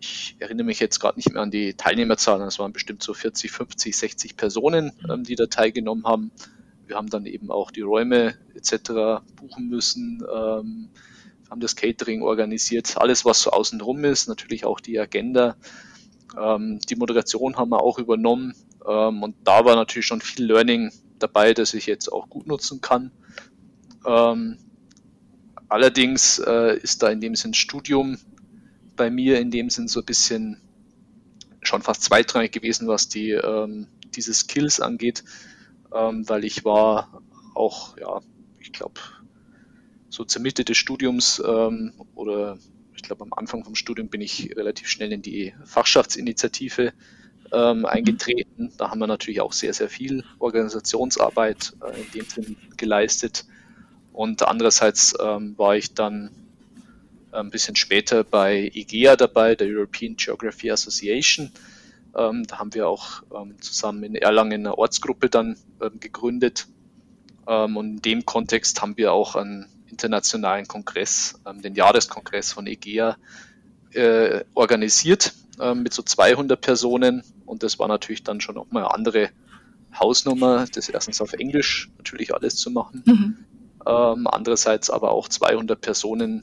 [0.00, 3.50] ich erinnere mich jetzt gerade nicht mehr an die Teilnehmerzahlen, es waren bestimmt so 40,
[3.50, 6.32] 50, 60 Personen, ähm, die da teilgenommen haben.
[6.86, 9.22] Wir haben dann eben auch die Räume etc.
[9.36, 10.88] buchen müssen, ähm,
[11.50, 15.56] haben das Catering organisiert, alles was so außenrum ist, natürlich auch die Agenda.
[16.40, 18.54] Ähm, die Moderation haben wir auch übernommen
[18.88, 22.80] ähm, und da war natürlich schon viel Learning dabei, das ich jetzt auch gut nutzen
[22.80, 23.10] kann.
[24.06, 24.58] Ähm,
[25.68, 28.18] allerdings äh, ist da in dem Sinn Studium
[28.96, 30.60] bei mir in dem Sinn so ein bisschen
[31.62, 35.24] schon fast zweitrangig gewesen, was die ähm, diese Skills angeht,
[35.94, 37.22] ähm, weil ich war
[37.54, 38.20] auch, ja,
[38.58, 39.00] ich glaube,
[40.08, 42.58] so zur Mitte des Studiums ähm, oder
[42.94, 46.92] ich glaube am Anfang vom Studium bin ich relativ schnell in die Fachschaftsinitiative
[47.52, 48.72] ähm, eingetreten.
[48.76, 53.46] Da haben wir natürlich auch sehr, sehr viel Organisationsarbeit äh, in dem Sinn geleistet.
[54.20, 56.28] Und andererseits ähm, war ich dann
[57.32, 61.50] ein bisschen später bei IGEA dabei, der European Geography Association.
[62.14, 66.66] Ähm, da haben wir auch ähm, zusammen in Erlangen eine Ortsgruppe dann ähm, gegründet.
[67.48, 72.66] Ähm, und in dem Kontext haben wir auch einen internationalen Kongress, ähm, den Jahreskongress von
[72.66, 73.16] IGEA,
[73.92, 77.22] äh, organisiert äh, mit so 200 Personen.
[77.46, 79.30] Und das war natürlich dann schon auch mal eine andere
[79.98, 83.02] Hausnummer, das erstens auf Englisch natürlich alles zu machen.
[83.06, 83.46] Mhm.
[83.86, 86.42] Ähm, andererseits aber auch 200 Personen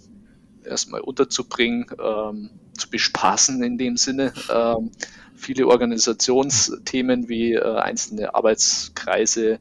[0.63, 4.33] erstmal unterzubringen, ähm, zu bespaßen in dem Sinne.
[4.51, 4.91] Ähm,
[5.35, 9.59] viele Organisationsthemen wie äh, einzelne Arbeitskreise,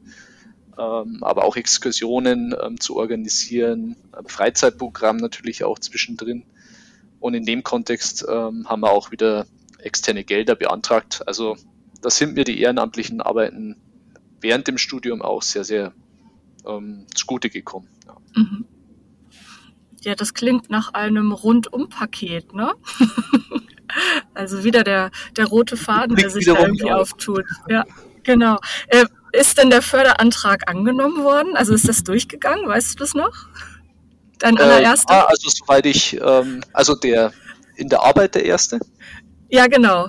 [0.77, 6.45] ähm, aber auch Exkursionen ähm, zu organisieren, Freizeitprogramm natürlich auch zwischendrin.
[7.19, 9.47] Und in dem Kontext ähm, haben wir auch wieder
[9.79, 11.23] externe Gelder beantragt.
[11.25, 11.57] Also
[12.01, 13.75] da sind mir die ehrenamtlichen Arbeiten
[14.39, 15.93] während dem Studium auch sehr, sehr
[16.67, 17.87] ähm, zugute gekommen.
[18.05, 18.15] Ja.
[18.35, 18.65] Mhm.
[20.01, 22.73] ja, das klingt nach einem Rundum-Paket, ne?
[24.33, 27.13] also wieder der, der rote Faden, der sich da irgendwie auf.
[27.13, 27.45] auftut.
[27.69, 27.85] Ja,
[28.23, 28.59] genau.
[28.87, 31.55] Äh, ist denn der Förderantrag angenommen worden?
[31.55, 32.67] Also ist das durchgegangen?
[32.67, 33.33] Weißt du das noch?
[34.39, 35.13] Dein äh, allererster?
[35.13, 37.33] Äh, also soweit ich, ähm, also der
[37.75, 38.79] in der Arbeit der erste?
[39.49, 40.07] Ja, genau.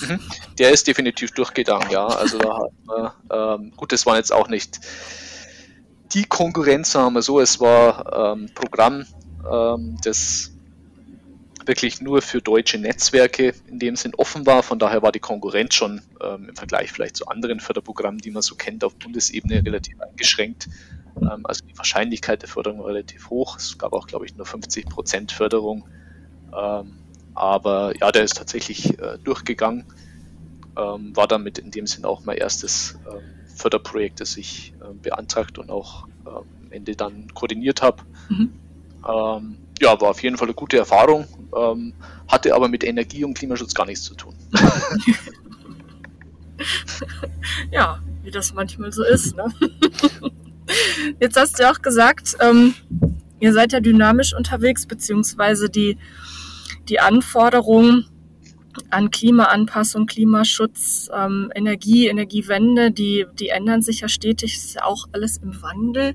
[0.00, 0.20] Mhm.
[0.58, 2.06] Der ist definitiv durchgegangen, ja.
[2.06, 4.80] Also da hat man, ähm, gut, das war jetzt auch nicht
[6.12, 9.06] die Konkurrenz, sagen wir so, es war ähm, Programm,
[9.50, 10.52] ähm, das
[11.66, 14.62] wirklich nur für deutsche Netzwerke in dem Sinn offen war.
[14.62, 18.42] Von daher war die Konkurrenz schon ähm, im Vergleich vielleicht zu anderen Förderprogrammen, die man
[18.42, 20.68] so kennt, auf Bundesebene relativ eingeschränkt.
[21.20, 23.56] Ähm, also die Wahrscheinlichkeit der Förderung war relativ hoch.
[23.56, 25.88] Es gab auch, glaube ich, nur 50 Prozent Förderung.
[26.56, 26.98] Ähm,
[27.34, 29.84] aber ja, der ist tatsächlich äh, durchgegangen.
[30.78, 33.22] Ähm, war damit in dem Sinn auch mein erstes ähm,
[33.56, 38.02] Förderprojekt, das ich äh, beantragt und auch äh, am Ende dann koordiniert habe.
[38.28, 38.52] Mhm.
[39.08, 41.92] Ähm, ja, war auf jeden Fall eine gute Erfahrung, ähm,
[42.28, 44.34] hatte aber mit Energie und Klimaschutz gar nichts zu tun.
[47.70, 49.36] ja, wie das manchmal so ist.
[49.36, 49.52] Ne?
[51.20, 52.74] Jetzt hast du auch gesagt, ähm,
[53.38, 55.98] ihr seid ja dynamisch unterwegs, beziehungsweise die,
[56.88, 58.06] die Anforderungen
[58.90, 65.06] an Klimaanpassung, Klimaschutz, ähm, Energie, Energiewende, die, die ändern sich ja stetig, ist ja auch
[65.12, 66.14] alles im Wandel.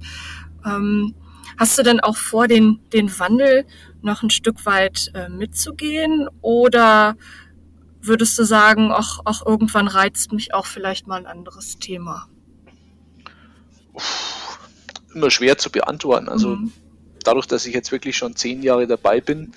[0.65, 1.15] Ähm,
[1.58, 3.65] hast du denn auch vor, den, den Wandel
[4.02, 7.15] noch ein Stück weit äh, mitzugehen oder
[8.02, 12.28] würdest du sagen, ach, ach, irgendwann reizt mich auch vielleicht mal ein anderes Thema?
[15.13, 16.30] Immer schwer zu beantworten.
[16.30, 16.71] Also mhm.
[17.24, 19.52] dadurch, dass ich jetzt wirklich schon zehn Jahre dabei bin,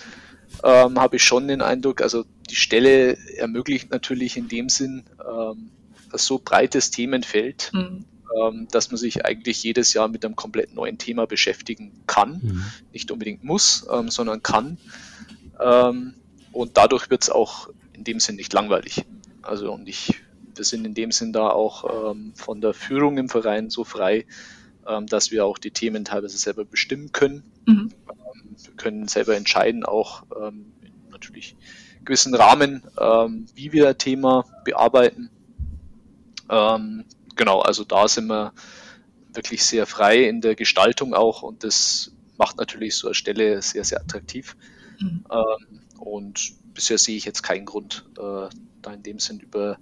[0.62, 5.71] ähm, habe ich schon den Eindruck, also die Stelle ermöglicht natürlich in dem Sinn ähm,
[6.12, 8.05] so breites Themenfeld, mhm.
[8.40, 12.40] ähm, dass man sich eigentlich jedes Jahr mit einem komplett neuen Thema beschäftigen kann.
[12.43, 12.64] Mhm.
[12.93, 14.79] Nicht unbedingt muss, ähm, sondern kann.
[15.61, 16.14] Ähm,
[16.53, 19.05] und dadurch wird es auch in dem Sinn nicht langweilig.
[19.43, 20.14] Also und ich,
[20.55, 24.27] wir sind in dem Sinn da auch ähm, von der Führung im Verein so frei,
[24.87, 27.43] ähm, dass wir auch die Themen teilweise selber bestimmen können.
[27.67, 27.93] Mhm.
[28.62, 30.73] Wir können selber entscheiden, auch ähm,
[31.11, 31.57] natürlich
[32.05, 35.31] gewissen Rahmen, ähm, wie wir ein Thema bearbeiten.
[36.51, 37.05] Ähm,
[37.37, 38.53] genau, also da sind wir
[39.33, 43.85] wirklich sehr frei in der Gestaltung auch und das macht natürlich so eine Stelle sehr,
[43.85, 44.57] sehr attraktiv.
[45.01, 45.25] Mhm.
[45.31, 48.49] Ähm, und bisher sehe ich jetzt keinen Grund, äh,
[48.83, 49.79] da in dem Sinn über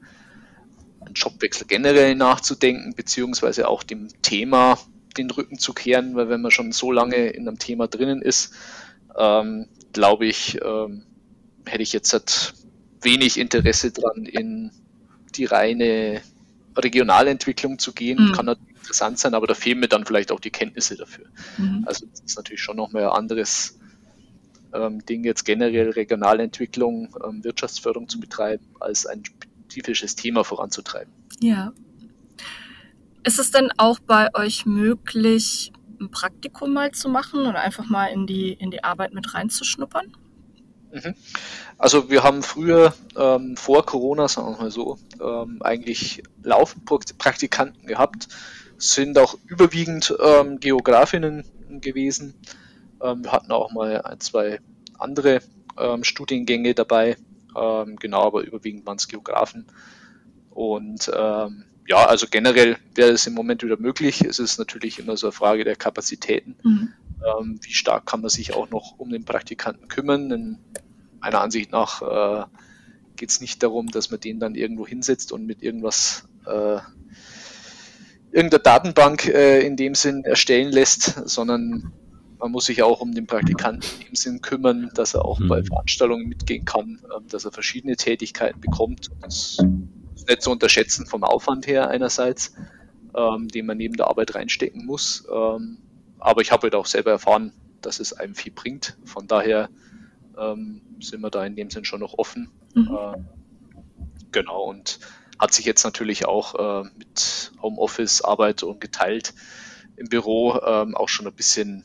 [1.00, 4.78] einen Jobwechsel generell nachzudenken, beziehungsweise auch dem Thema
[5.14, 8.54] den Rücken zu kehren, weil wenn man schon so lange in einem Thema drinnen ist,
[9.18, 11.04] ähm, glaube ich, ähm,
[11.66, 12.54] hätte ich jetzt halt
[13.00, 14.70] wenig Interesse dran, in
[15.34, 16.22] die reine
[16.76, 18.28] Regionalentwicklung zu gehen.
[18.28, 18.32] Mhm.
[18.32, 21.26] Kann natürlich interessant sein, aber da fehlen mir dann vielleicht auch die Kenntnisse dafür.
[21.58, 21.84] Mhm.
[21.86, 23.78] Also das ist natürlich schon nochmal ein anderes
[24.72, 31.12] ähm, Ding, jetzt generell Regionalentwicklung, ähm, Wirtschaftsförderung zu betreiben, als ein spezifisches Thema voranzutreiben.
[31.40, 31.72] Ja.
[33.24, 38.06] Ist es denn auch bei euch möglich, ein Praktikum mal zu machen oder einfach mal
[38.06, 40.16] in die, in die Arbeit mit reinzuschnuppern?
[40.92, 41.14] Mhm.
[41.78, 47.86] Also wir haben früher ähm, vor Corona, sagen wir mal so, ähm, eigentlich laufend Praktikanten
[47.86, 48.28] gehabt,
[48.76, 51.44] sind auch überwiegend ähm, Geografinnen
[51.80, 52.34] gewesen.
[53.00, 54.60] Ähm, wir hatten auch mal ein, zwei
[54.98, 55.40] andere
[55.78, 57.16] ähm, Studiengänge dabei,
[57.56, 59.66] ähm, genau, aber überwiegend waren es Geografen.
[60.50, 61.10] Und
[61.86, 64.22] ja, also generell wäre es im Moment wieder möglich.
[64.22, 66.56] Es ist natürlich immer so eine Frage der Kapazitäten.
[66.62, 66.92] Mhm.
[67.24, 70.28] Ähm, wie stark kann man sich auch noch um den Praktikanten kümmern?
[70.28, 70.58] Denn
[71.20, 72.44] meiner Ansicht nach äh,
[73.16, 76.78] geht es nicht darum, dass man den dann irgendwo hinsetzt und mit irgendwas, äh,
[78.30, 81.92] irgendeiner Datenbank äh, in dem Sinn erstellen lässt, sondern
[82.38, 85.48] man muss sich auch um den Praktikanten in dem Sinn kümmern, dass er auch mhm.
[85.48, 89.10] bei Veranstaltungen mitgehen kann, ähm, dass er verschiedene Tätigkeiten bekommt.
[89.20, 89.58] Das
[90.22, 92.54] ist nicht zu unterschätzen vom Aufwand her einerseits,
[93.14, 95.26] ähm, den man neben der Arbeit reinstecken muss.
[95.32, 95.78] Ähm,
[96.18, 98.96] aber ich habe halt auch selber erfahren, dass es einem viel bringt.
[99.04, 99.68] Von daher
[100.38, 102.50] ähm, sind wir da in dem Sinn schon noch offen.
[102.74, 102.96] Mhm.
[102.96, 103.18] Äh,
[104.30, 105.00] genau, und
[105.38, 109.34] hat sich jetzt natürlich auch äh, mit Homeoffice-Arbeit und geteilt
[109.96, 111.84] im Büro ähm, auch schon ein bisschen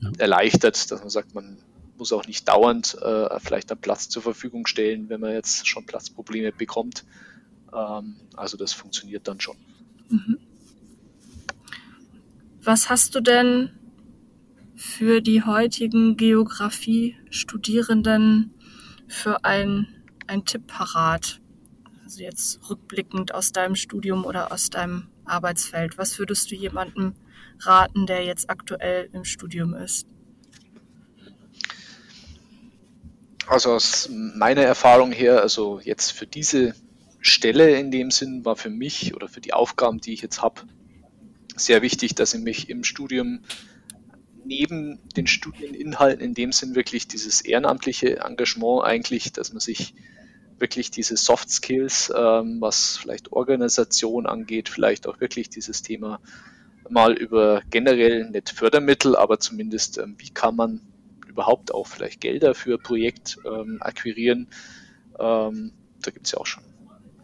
[0.00, 0.10] ja.
[0.18, 1.58] erleichtert, dass man sagt, man
[1.96, 5.86] muss auch nicht dauernd äh, vielleicht einen Platz zur Verfügung stellen, wenn man jetzt schon
[5.86, 7.04] Platzprobleme bekommt.
[7.72, 9.56] Ähm, also das funktioniert dann schon.
[10.08, 10.38] Mhm.
[12.62, 13.70] Was hast du denn
[14.74, 18.54] für die heutigen Geografie-Studierenden
[19.06, 19.86] für ein,
[20.26, 21.40] ein Tipp parat?
[22.04, 25.98] Also jetzt rückblickend aus deinem Studium oder aus deinem Arbeitsfeld.
[25.98, 27.14] Was würdest du jemandem
[27.60, 30.06] raten, der jetzt aktuell im Studium ist?
[33.46, 36.74] Also aus meiner Erfahrung her, also jetzt für diese
[37.20, 40.62] Stelle in dem Sinn war für mich oder für die Aufgaben, die ich jetzt habe,
[41.56, 43.40] sehr wichtig, dass ich mich im Studium
[44.44, 49.94] neben den Studieninhalten in dem Sinn wirklich dieses ehrenamtliche Engagement eigentlich, dass man sich
[50.58, 56.20] wirklich diese Soft Skills, ähm, was vielleicht Organisation angeht, vielleicht auch wirklich dieses Thema
[56.88, 60.80] mal über generell nicht Fördermittel, aber zumindest ähm, wie kann man
[61.26, 64.48] überhaupt auch vielleicht Gelder für Projekt ähm, akquirieren.
[65.18, 66.64] Ähm, da gibt es ja auch schon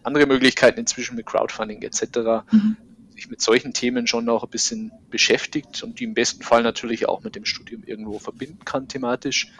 [0.04, 2.44] andere Möglichkeiten inzwischen mit Crowdfunding etc.
[2.50, 2.76] Mhm.
[3.14, 7.08] sich mit solchen Themen schon auch ein bisschen beschäftigt und die im besten Fall natürlich
[7.08, 9.52] auch mit dem Studium irgendwo verbinden kann thematisch.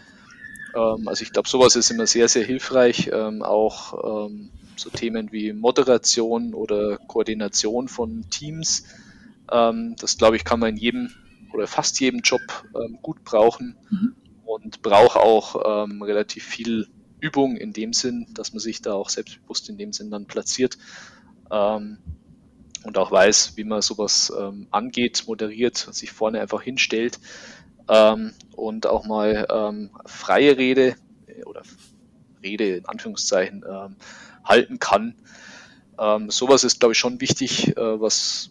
[0.74, 3.10] Ähm, also ich glaube, sowas ist immer sehr, sehr hilfreich.
[3.12, 8.84] Ähm, auch ähm, so Themen wie Moderation oder Koordination von Teams.
[9.50, 11.10] Ähm, das glaube ich, kann man in jedem
[11.52, 12.42] oder fast jedem Job
[12.74, 14.14] ähm, gut brauchen mhm.
[14.44, 16.88] und braucht auch ähm, relativ viel
[17.24, 20.76] Übung in dem Sinn, dass man sich da auch selbstbewusst in dem Sinn dann platziert
[21.50, 21.98] ähm,
[22.84, 27.18] und auch weiß, wie man sowas ähm, angeht, moderiert, sich vorne einfach hinstellt
[27.88, 31.62] ähm, und auch mal ähm, freie Rede äh, oder
[32.42, 33.96] Rede in Anführungszeichen ähm,
[34.44, 35.14] halten kann.
[35.98, 38.50] Ähm, sowas ist, glaube ich, schon wichtig, äh, was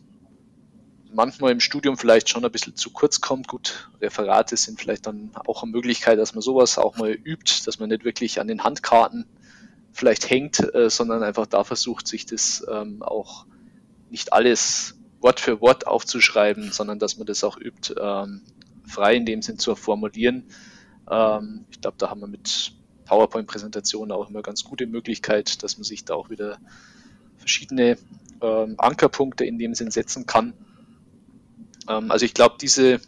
[1.13, 3.47] manchmal im Studium vielleicht schon ein bisschen zu kurz kommt.
[3.47, 7.79] Gut, Referate sind vielleicht dann auch eine Möglichkeit, dass man sowas auch mal übt, dass
[7.79, 9.25] man nicht wirklich an den Handkarten
[9.91, 13.45] vielleicht hängt, äh, sondern einfach da versucht, sich das ähm, auch
[14.09, 18.41] nicht alles Wort für Wort aufzuschreiben, sondern dass man das auch übt, ähm,
[18.85, 20.47] frei in dem Sinn zu formulieren.
[21.09, 22.73] Ähm, ich glaube, da haben wir mit
[23.05, 26.57] PowerPoint-Präsentationen auch immer ganz gute Möglichkeit, dass man sich da auch wieder
[27.37, 27.97] verschiedene
[28.41, 30.53] Ankerpunkte in dem Sinn setzen kann.
[31.87, 32.99] Ähm, also ich glaube, diese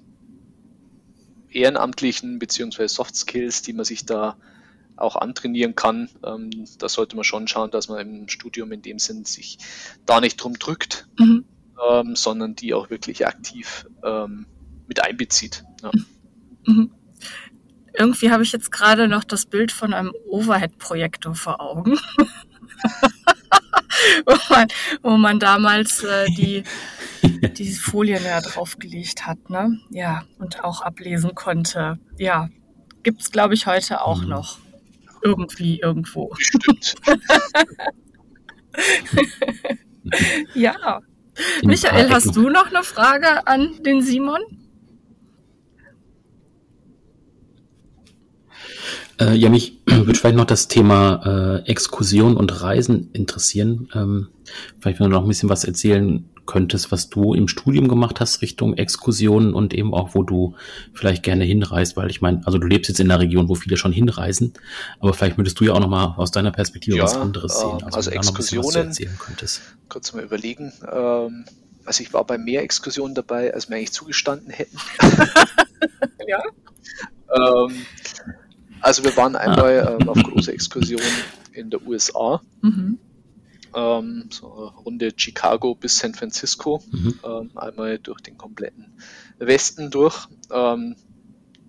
[1.49, 2.87] ehrenamtlichen bzw.
[2.87, 4.37] Soft Skills, die man sich da
[4.97, 8.99] auch antrainieren kann, ähm, da sollte man schon schauen, dass man im Studium in dem
[8.99, 9.57] Sinn sich
[10.05, 11.45] da nicht drum drückt, mhm.
[11.89, 14.45] ähm, sondern die auch wirklich aktiv ähm,
[14.87, 15.63] mit einbezieht.
[15.83, 15.91] Ja.
[16.65, 16.91] Mhm.
[17.97, 21.97] Irgendwie habe ich jetzt gerade noch das Bild von einem Overhead-Projektor vor Augen.
[24.25, 24.67] wo, man,
[25.01, 26.63] wo man damals äh, die
[27.57, 29.79] die Folien ja draufgelegt hat, ne?
[29.89, 31.99] Ja, und auch ablesen konnte.
[32.17, 32.49] Ja,
[33.03, 34.29] gibt's glaube ich heute auch mhm.
[34.29, 34.59] noch
[35.21, 36.33] irgendwie irgendwo.
[36.37, 36.95] Stimmt.
[40.53, 41.01] ja.
[41.63, 44.41] Michael, hast du noch eine Frage an den Simon?
[49.19, 53.89] Äh, ja, mich würde vielleicht noch das Thema äh, Exkursion und Reisen interessieren.
[53.93, 54.29] Ähm,
[54.79, 58.41] vielleicht, wenn du noch ein bisschen was erzählen könntest, was du im Studium gemacht hast
[58.41, 60.55] Richtung Exkursionen und eben auch, wo du
[60.93, 63.77] vielleicht gerne hinreist, weil ich meine, also du lebst jetzt in einer Region, wo viele
[63.77, 64.53] schon hinreisen,
[64.99, 67.83] aber vielleicht würdest du ja auch noch mal aus deiner Perspektive ja, was anderes sehen.
[67.83, 69.61] Also, also Exkursionen, könntest.
[69.89, 70.71] Kurz mal überlegen.
[70.91, 71.45] Ähm,
[71.85, 74.77] also ich war bei mehr Exkursionen dabei, als mir eigentlich zugestanden hätten.
[76.27, 76.41] ja.
[77.35, 77.85] ähm,
[78.81, 79.97] also wir waren einmal ah.
[79.99, 81.05] ähm, auf große Exkursionen
[81.53, 82.41] in der USA.
[82.61, 82.99] Mhm
[83.75, 87.19] ähm, so Runde Chicago bis San Francisco, mhm.
[87.23, 88.97] ähm, einmal durch den kompletten
[89.37, 90.27] Westen durch.
[90.51, 90.95] Ähm,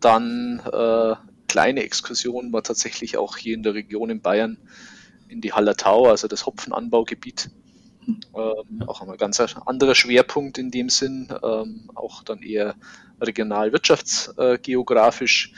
[0.00, 1.16] dann äh,
[1.48, 4.58] kleine Exkursion war tatsächlich auch hier in der Region in Bayern
[5.28, 7.50] in die Hallertau, also das Hopfenanbaugebiet.
[8.06, 12.76] Ähm, auch ein ganz anderer Schwerpunkt in dem Sinn, ähm, auch dann eher
[13.20, 15.52] regional wirtschaftsgeografisch.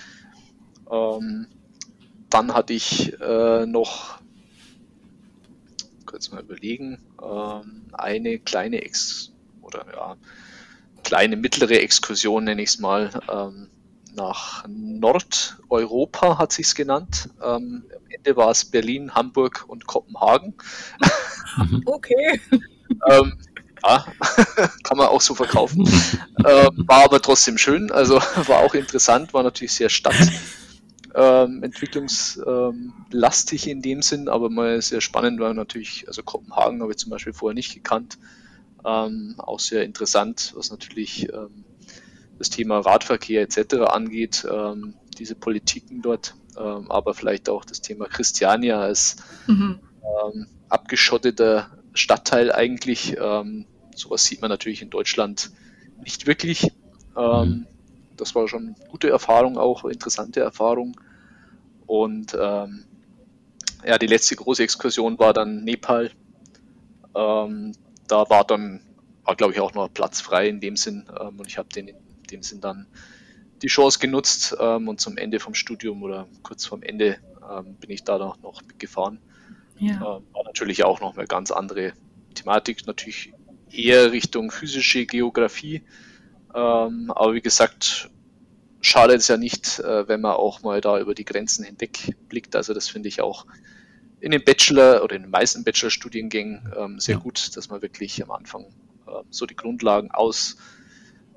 [0.90, 1.46] Ähm,
[2.30, 4.17] dann hatte ich äh, noch
[6.08, 10.16] kurz mal überlegen, ähm, eine kleine Ex oder ja,
[11.04, 13.68] kleine mittlere Exkursion nenne ich es mal ähm,
[14.14, 17.28] nach Nordeuropa hat sich's genannt.
[17.40, 20.54] Ähm, am Ende war es Berlin, Hamburg und Kopenhagen.
[21.56, 21.82] Mhm.
[21.86, 22.40] Okay.
[23.10, 23.38] ähm,
[23.82, 24.04] ja,
[24.82, 25.88] kann man auch so verkaufen.
[26.44, 28.16] ähm, war aber trotzdem schön, also
[28.46, 30.16] war auch interessant, war natürlich sehr stadt,
[31.14, 36.98] ähm, entwicklungslastig in dem Sinn, aber mal sehr spannend war natürlich, also Kopenhagen habe ich
[36.98, 38.18] zum Beispiel vorher nicht gekannt,
[38.84, 41.64] ähm, auch sehr interessant, was natürlich ähm,
[42.38, 43.74] das Thema Radverkehr etc.
[43.88, 49.80] angeht, ähm, diese Politiken dort, ähm, aber vielleicht auch das Thema Christiania als mhm.
[50.24, 53.16] Ähm, abgeschotteter Stadtteil eigentlich.
[53.94, 55.50] sowas sieht man natürlich in Deutschland
[56.02, 56.72] nicht wirklich.
[57.14, 57.66] Mhm
[58.20, 60.98] das war schon eine gute Erfahrung, auch interessante Erfahrung.
[61.86, 62.84] Und ähm,
[63.84, 66.10] ja, die letzte große Exkursion war dann Nepal.
[67.14, 67.72] Ähm,
[68.06, 68.80] da war dann,
[69.24, 71.88] war glaube ich auch noch Platz frei in dem Sinn ähm, und ich habe den
[71.88, 71.96] in
[72.30, 72.86] dem Sinn dann
[73.62, 77.18] die Chance genutzt ähm, und zum Ende vom Studium oder kurz vorm Ende
[77.50, 79.18] ähm, bin ich da noch, noch mitgefahren.
[79.78, 79.94] Ja.
[79.94, 81.92] Ähm, war natürlich auch noch eine ganz andere
[82.34, 83.32] Thematik, natürlich
[83.70, 85.82] eher Richtung physische Geografie.
[86.54, 88.10] Ähm, aber wie gesagt,
[88.80, 92.56] schadet es ja nicht, äh, wenn man auch mal da über die Grenzen hinweg blickt.
[92.56, 93.46] Also das finde ich auch
[94.20, 97.20] in den Bachelor oder in den meisten Bachelor-Studiengängen ähm, sehr ja.
[97.20, 98.64] gut, dass man wirklich am Anfang
[99.06, 100.56] äh, so die Grundlagen aus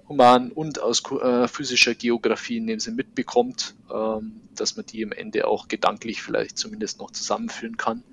[0.07, 5.11] Human und aus äh, physischer Geografie in dem Sinn mitbekommt, ähm, dass man die am
[5.11, 8.03] Ende auch gedanklich vielleicht zumindest noch zusammenführen kann.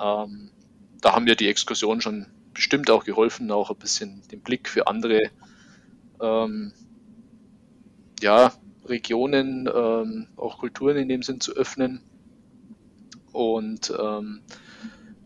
[0.00, 0.50] Ähm,
[1.00, 4.86] da haben mir die Exkursionen schon bestimmt auch geholfen, auch ein bisschen den Blick für
[4.86, 5.30] andere
[6.20, 6.72] ähm,
[8.20, 8.52] ja,
[8.86, 12.00] Regionen, ähm, auch Kulturen in dem Sinn zu öffnen.
[13.32, 14.42] Und ähm,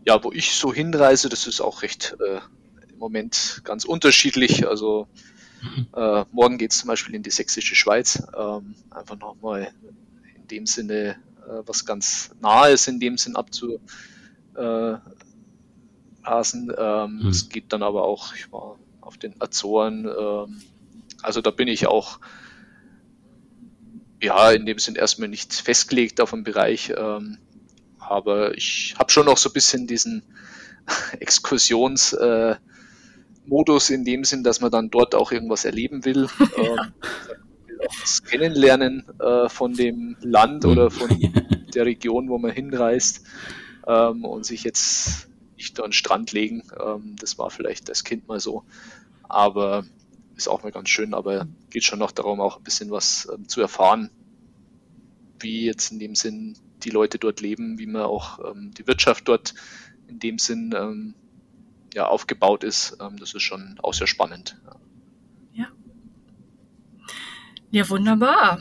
[0.04, 2.40] ja, wo ich so hinreise, das ist auch recht äh,
[2.90, 4.66] im Moment ganz unterschiedlich.
[4.66, 5.08] Also
[5.62, 5.86] mhm.
[5.94, 8.22] äh, morgen geht es zum Beispiel in die sächsische Schweiz.
[8.36, 9.72] Ähm, einfach nochmal
[10.36, 11.16] in dem Sinne
[11.46, 13.80] äh, was ganz Nahes in dem Sinn abzu,
[14.58, 14.96] äh.
[16.30, 17.28] Ähm, mhm.
[17.28, 20.60] Es geht dann aber auch, ich war auf den Azoren, ähm,
[21.22, 22.20] also da bin ich auch,
[24.22, 27.38] ja, in dem Sinn erstmal nicht festgelegt auf einen Bereich, ähm,
[27.98, 30.22] aber ich habe schon noch so ein bisschen diesen
[31.20, 32.58] Exkursionsmodus
[33.90, 36.28] äh, in dem Sinn, dass man dann dort auch irgendwas erleben will.
[36.56, 36.92] Ähm,
[38.24, 40.90] kennenlernen äh, von dem Land oder mhm.
[40.90, 41.08] von
[41.74, 43.24] der Region, wo man hinreist
[43.86, 46.62] ähm, und sich jetzt nicht an den Strand legen.
[46.84, 48.64] Ähm, das war vielleicht als Kind mal so.
[49.22, 49.84] Aber
[50.38, 53.48] ist auch mal ganz schön, aber geht schon noch darum, auch ein bisschen was ähm,
[53.48, 54.10] zu erfahren,
[55.40, 59.28] wie jetzt in dem Sinn die Leute dort leben, wie man auch ähm, die Wirtschaft
[59.28, 59.54] dort
[60.06, 61.14] in dem Sinn ähm,
[61.92, 62.96] ja, aufgebaut ist.
[63.00, 64.56] Ähm, das ist schon auch sehr spannend.
[65.52, 65.66] Ja.
[67.70, 68.60] Ja, wunderbar.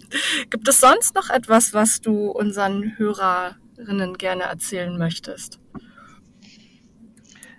[0.50, 5.58] Gibt es sonst noch etwas, was du unseren Hörerinnen gerne erzählen möchtest?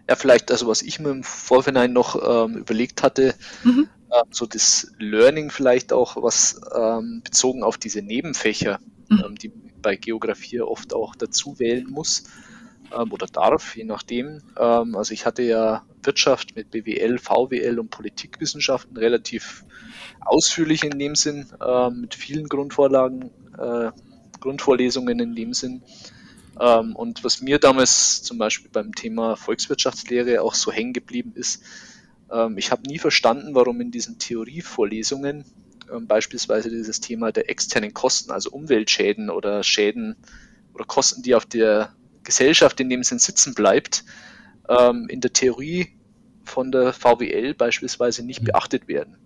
[0.09, 3.89] Ja, vielleicht, also was ich mir im Vorhinein noch ähm, überlegt hatte, mhm.
[4.09, 8.79] äh, so das Learning vielleicht auch, was ähm, bezogen auf diese Nebenfächer,
[9.09, 9.23] mhm.
[9.25, 9.51] ähm, die
[9.81, 12.23] bei Geografie oft auch dazu wählen muss
[12.95, 14.41] ähm, oder darf, je nachdem.
[14.57, 19.65] Ähm, also ich hatte ja Wirtschaft mit BWL, VWL und Politikwissenschaften relativ
[20.21, 23.91] ausführlich in dem Sinn, äh, mit vielen Grundvorlagen, äh,
[24.39, 25.83] Grundvorlesungen in dem Sinn.
[26.59, 31.63] Ähm, und was mir damals zum Beispiel beim Thema Volkswirtschaftslehre auch so hängen geblieben ist,
[32.31, 35.45] ähm, ich habe nie verstanden, warum in diesen Theorievorlesungen
[35.91, 40.15] ähm, beispielsweise dieses Thema der externen Kosten, also Umweltschäden oder Schäden
[40.73, 41.93] oder Kosten, die auf der
[42.23, 44.03] Gesellschaft in dem Sinn sitzen bleibt,
[44.67, 45.93] ähm, in der Theorie
[46.43, 48.45] von der VWL beispielsweise nicht mhm.
[48.45, 49.17] beachtet werden.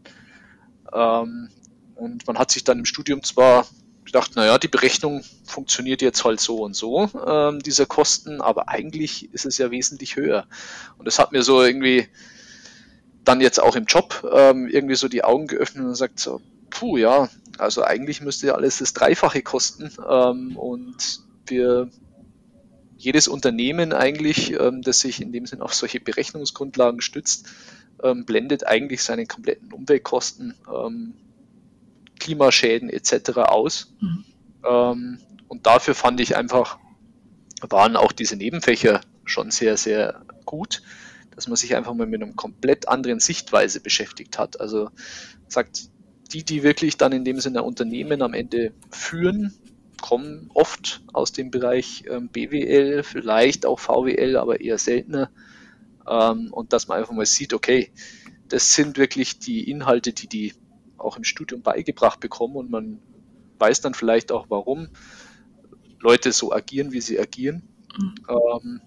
[0.93, 1.49] Ähm,
[1.95, 3.67] und man hat sich dann im Studium zwar
[4.12, 9.34] gedacht, naja, die Berechnung funktioniert jetzt halt so und so, ähm, dieser Kosten, aber eigentlich
[9.34, 10.47] ist es ja wesentlich höher.
[10.97, 12.07] Und das hat mir so irgendwie
[13.24, 16.97] dann jetzt auch im Job ähm, irgendwie so die Augen geöffnet und sagt so, puh,
[16.97, 21.89] ja, also eigentlich müsste ja alles das Dreifache kosten ähm, und wir
[22.97, 27.47] jedes Unternehmen eigentlich, ähm, das sich in dem Sinn auf solche Berechnungsgrundlagen stützt,
[28.03, 31.14] ähm, blendet eigentlich seine kompletten Umweltkosten ähm,
[32.22, 33.32] Klimaschäden etc.
[33.39, 33.93] aus.
[33.99, 34.26] Mhm.
[34.63, 35.17] Ähm,
[35.47, 36.78] und dafür fand ich einfach,
[37.61, 40.84] waren auch diese Nebenfächer schon sehr, sehr gut,
[41.36, 44.61] dass man sich einfach mal mit einer komplett anderen Sichtweise beschäftigt hat.
[44.61, 44.89] Also
[45.47, 45.89] sagt,
[46.32, 49.53] die, die wirklich dann in dem Sinne Unternehmen am Ende führen,
[49.99, 55.32] kommen oft aus dem Bereich ähm, BWL, vielleicht auch VWL, aber eher seltener.
[56.07, 57.91] Ähm, und dass man einfach mal sieht, okay,
[58.47, 60.53] das sind wirklich die Inhalte, die die
[61.04, 62.99] auch im Studium beigebracht bekommen und man
[63.60, 64.89] weiß dann vielleicht auch, warum
[65.99, 67.64] Leute so agieren, wie sie agieren.
[67.97, 68.16] Mhm.
[68.30, 68.82] Ähm,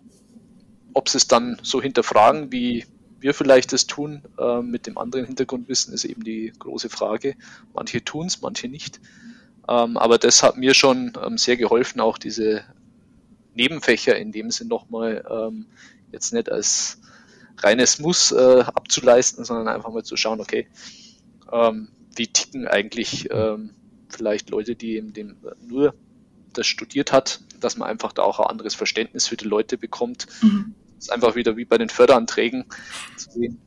[0.93, 2.87] ob sie es dann so hinterfragen, wie
[3.19, 7.37] wir vielleicht das tun, äh, mit dem anderen Hintergrundwissen, ist eben die große Frage.
[7.73, 9.01] Manche tun es, manche nicht.
[9.69, 12.65] Ähm, aber das hat mir schon ähm, sehr geholfen, auch diese
[13.55, 15.67] Nebenfächer in dem Sinn nochmal ähm,
[16.13, 17.01] jetzt nicht als
[17.59, 20.69] reines Muss äh, abzuleisten, sondern einfach mal zu schauen, okay,
[21.51, 23.71] ähm, wie ticken eigentlich ähm,
[24.09, 25.37] vielleicht Leute, die eben dem
[25.67, 25.95] nur
[26.53, 30.27] das studiert hat, dass man einfach da auch ein anderes Verständnis für die Leute bekommt.
[30.43, 30.75] Mhm.
[30.97, 32.65] Das ist einfach wieder wie bei den Förderanträgen
[33.17, 33.61] zu sehen,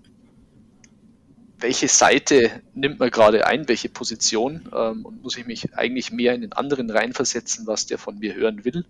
[1.60, 6.36] welche Seite nimmt man gerade ein, welche Position ähm, und muss ich mich eigentlich mehr
[6.36, 8.86] in den anderen reinversetzen, was der von mir hören will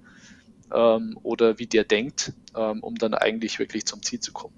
[0.73, 4.53] ähm, oder wie der denkt, ähm, um dann eigentlich wirklich zum Ziel zu kommen.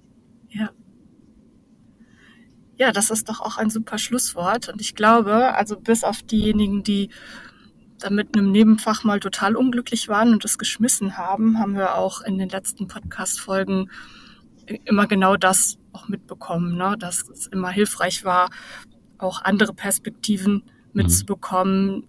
[0.50, 0.72] Ja.
[2.80, 4.69] Ja, das ist doch auch ein super Schlusswort.
[4.69, 7.09] Und ich glaube, also bis auf diejenigen, die
[7.99, 12.21] da mit einem Nebenfach mal total unglücklich waren und es geschmissen haben, haben wir auch
[12.21, 13.89] in den letzten Podcast-Folgen
[14.86, 16.95] immer genau das auch mitbekommen, ne?
[16.97, 18.49] dass es immer hilfreich war,
[19.17, 20.63] auch andere Perspektiven
[20.93, 22.07] mitzubekommen, mhm.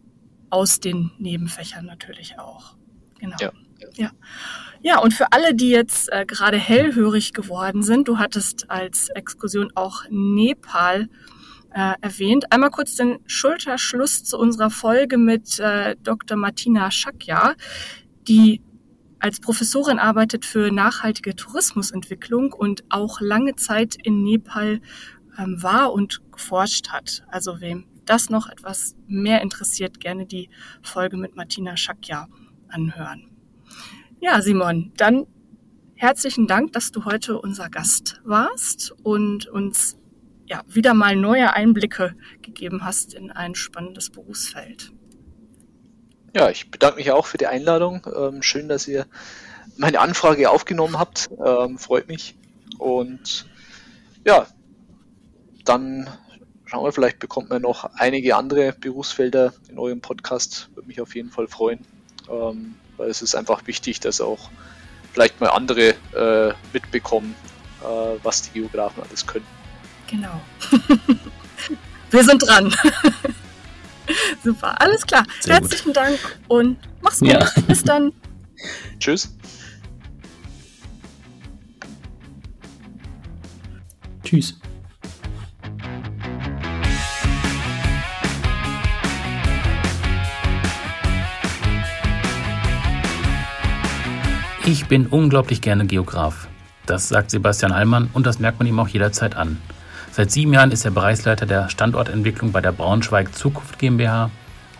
[0.51, 2.77] aus den Nebenfächern natürlich auch.
[3.19, 3.37] Genau.
[3.41, 3.51] Ja.
[3.95, 4.11] Ja.
[4.83, 9.71] Ja, und für alle, die jetzt äh, gerade hellhörig geworden sind, du hattest als Exkursion
[9.75, 11.09] auch Nepal
[11.75, 12.51] äh, erwähnt.
[12.51, 16.39] Einmal kurz den Schulterschluss zu unserer Folge mit äh, Dr.
[16.39, 17.55] Martina Shakya,
[18.27, 18.63] die
[19.19, 24.81] als Professorin arbeitet für nachhaltige Tourismusentwicklung und auch lange Zeit in Nepal
[25.39, 27.23] ähm, war und geforscht hat.
[27.29, 30.49] Also wem das noch etwas mehr interessiert, gerne die
[30.83, 32.29] Folge mit Martina Shakya
[32.69, 33.30] anhören.
[34.23, 35.27] Ja, Simon, dann
[35.95, 39.97] herzlichen Dank, dass du heute unser Gast warst und uns
[40.45, 44.93] ja, wieder mal neue Einblicke gegeben hast in ein spannendes Berufsfeld.
[46.37, 48.07] Ja, ich bedanke mich auch für die Einladung.
[48.15, 49.07] Ähm, schön, dass ihr
[49.79, 51.31] meine Anfrage aufgenommen habt.
[51.43, 52.37] Ähm, freut mich.
[52.77, 53.47] Und
[54.27, 54.47] ja,
[55.65, 56.11] dann
[56.67, 60.69] schauen wir, vielleicht bekommt man noch einige andere Berufsfelder in eurem Podcast.
[60.75, 61.87] Würde mich auf jeden Fall freuen.
[62.29, 64.51] Ähm, weil es ist einfach wichtig, dass auch
[65.13, 67.35] vielleicht mal andere äh, mitbekommen,
[67.83, 67.85] äh,
[68.23, 69.47] was die Geografen alles können.
[70.07, 70.41] Genau.
[72.11, 72.75] Wir sind dran.
[74.45, 75.25] Super, alles klar.
[75.41, 75.97] Sehr Herzlichen gut.
[75.97, 77.29] Dank und mach's gut.
[77.31, 77.49] Ja.
[77.67, 78.13] Bis dann.
[78.99, 79.35] Tschüss.
[84.25, 84.61] Tschüss.
[94.71, 96.47] Ich bin unglaublich gerne Geograf.
[96.87, 99.59] Das sagt Sebastian Allmann und das merkt man ihm auch jederzeit an.
[100.13, 104.31] Seit sieben Jahren ist er Bereichsleiter der Standortentwicklung bei der Braunschweig Zukunft GmbH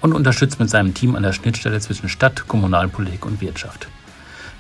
[0.01, 3.89] und unterstützt mit seinem Team an der Schnittstelle zwischen Stadt, Kommunalpolitik und Wirtschaft.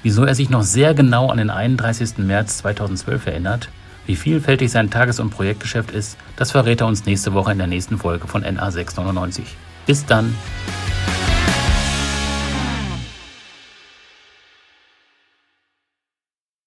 [0.03, 2.19] Wieso er sich noch sehr genau an den 31.
[2.19, 3.69] März 2012 erinnert,
[4.07, 7.69] wie vielfältig sein Tages- und Projektgeschäft ist, das verrät er uns nächste Woche in der
[7.69, 9.43] nächsten Folge von NA699.
[9.87, 10.35] Bis dann!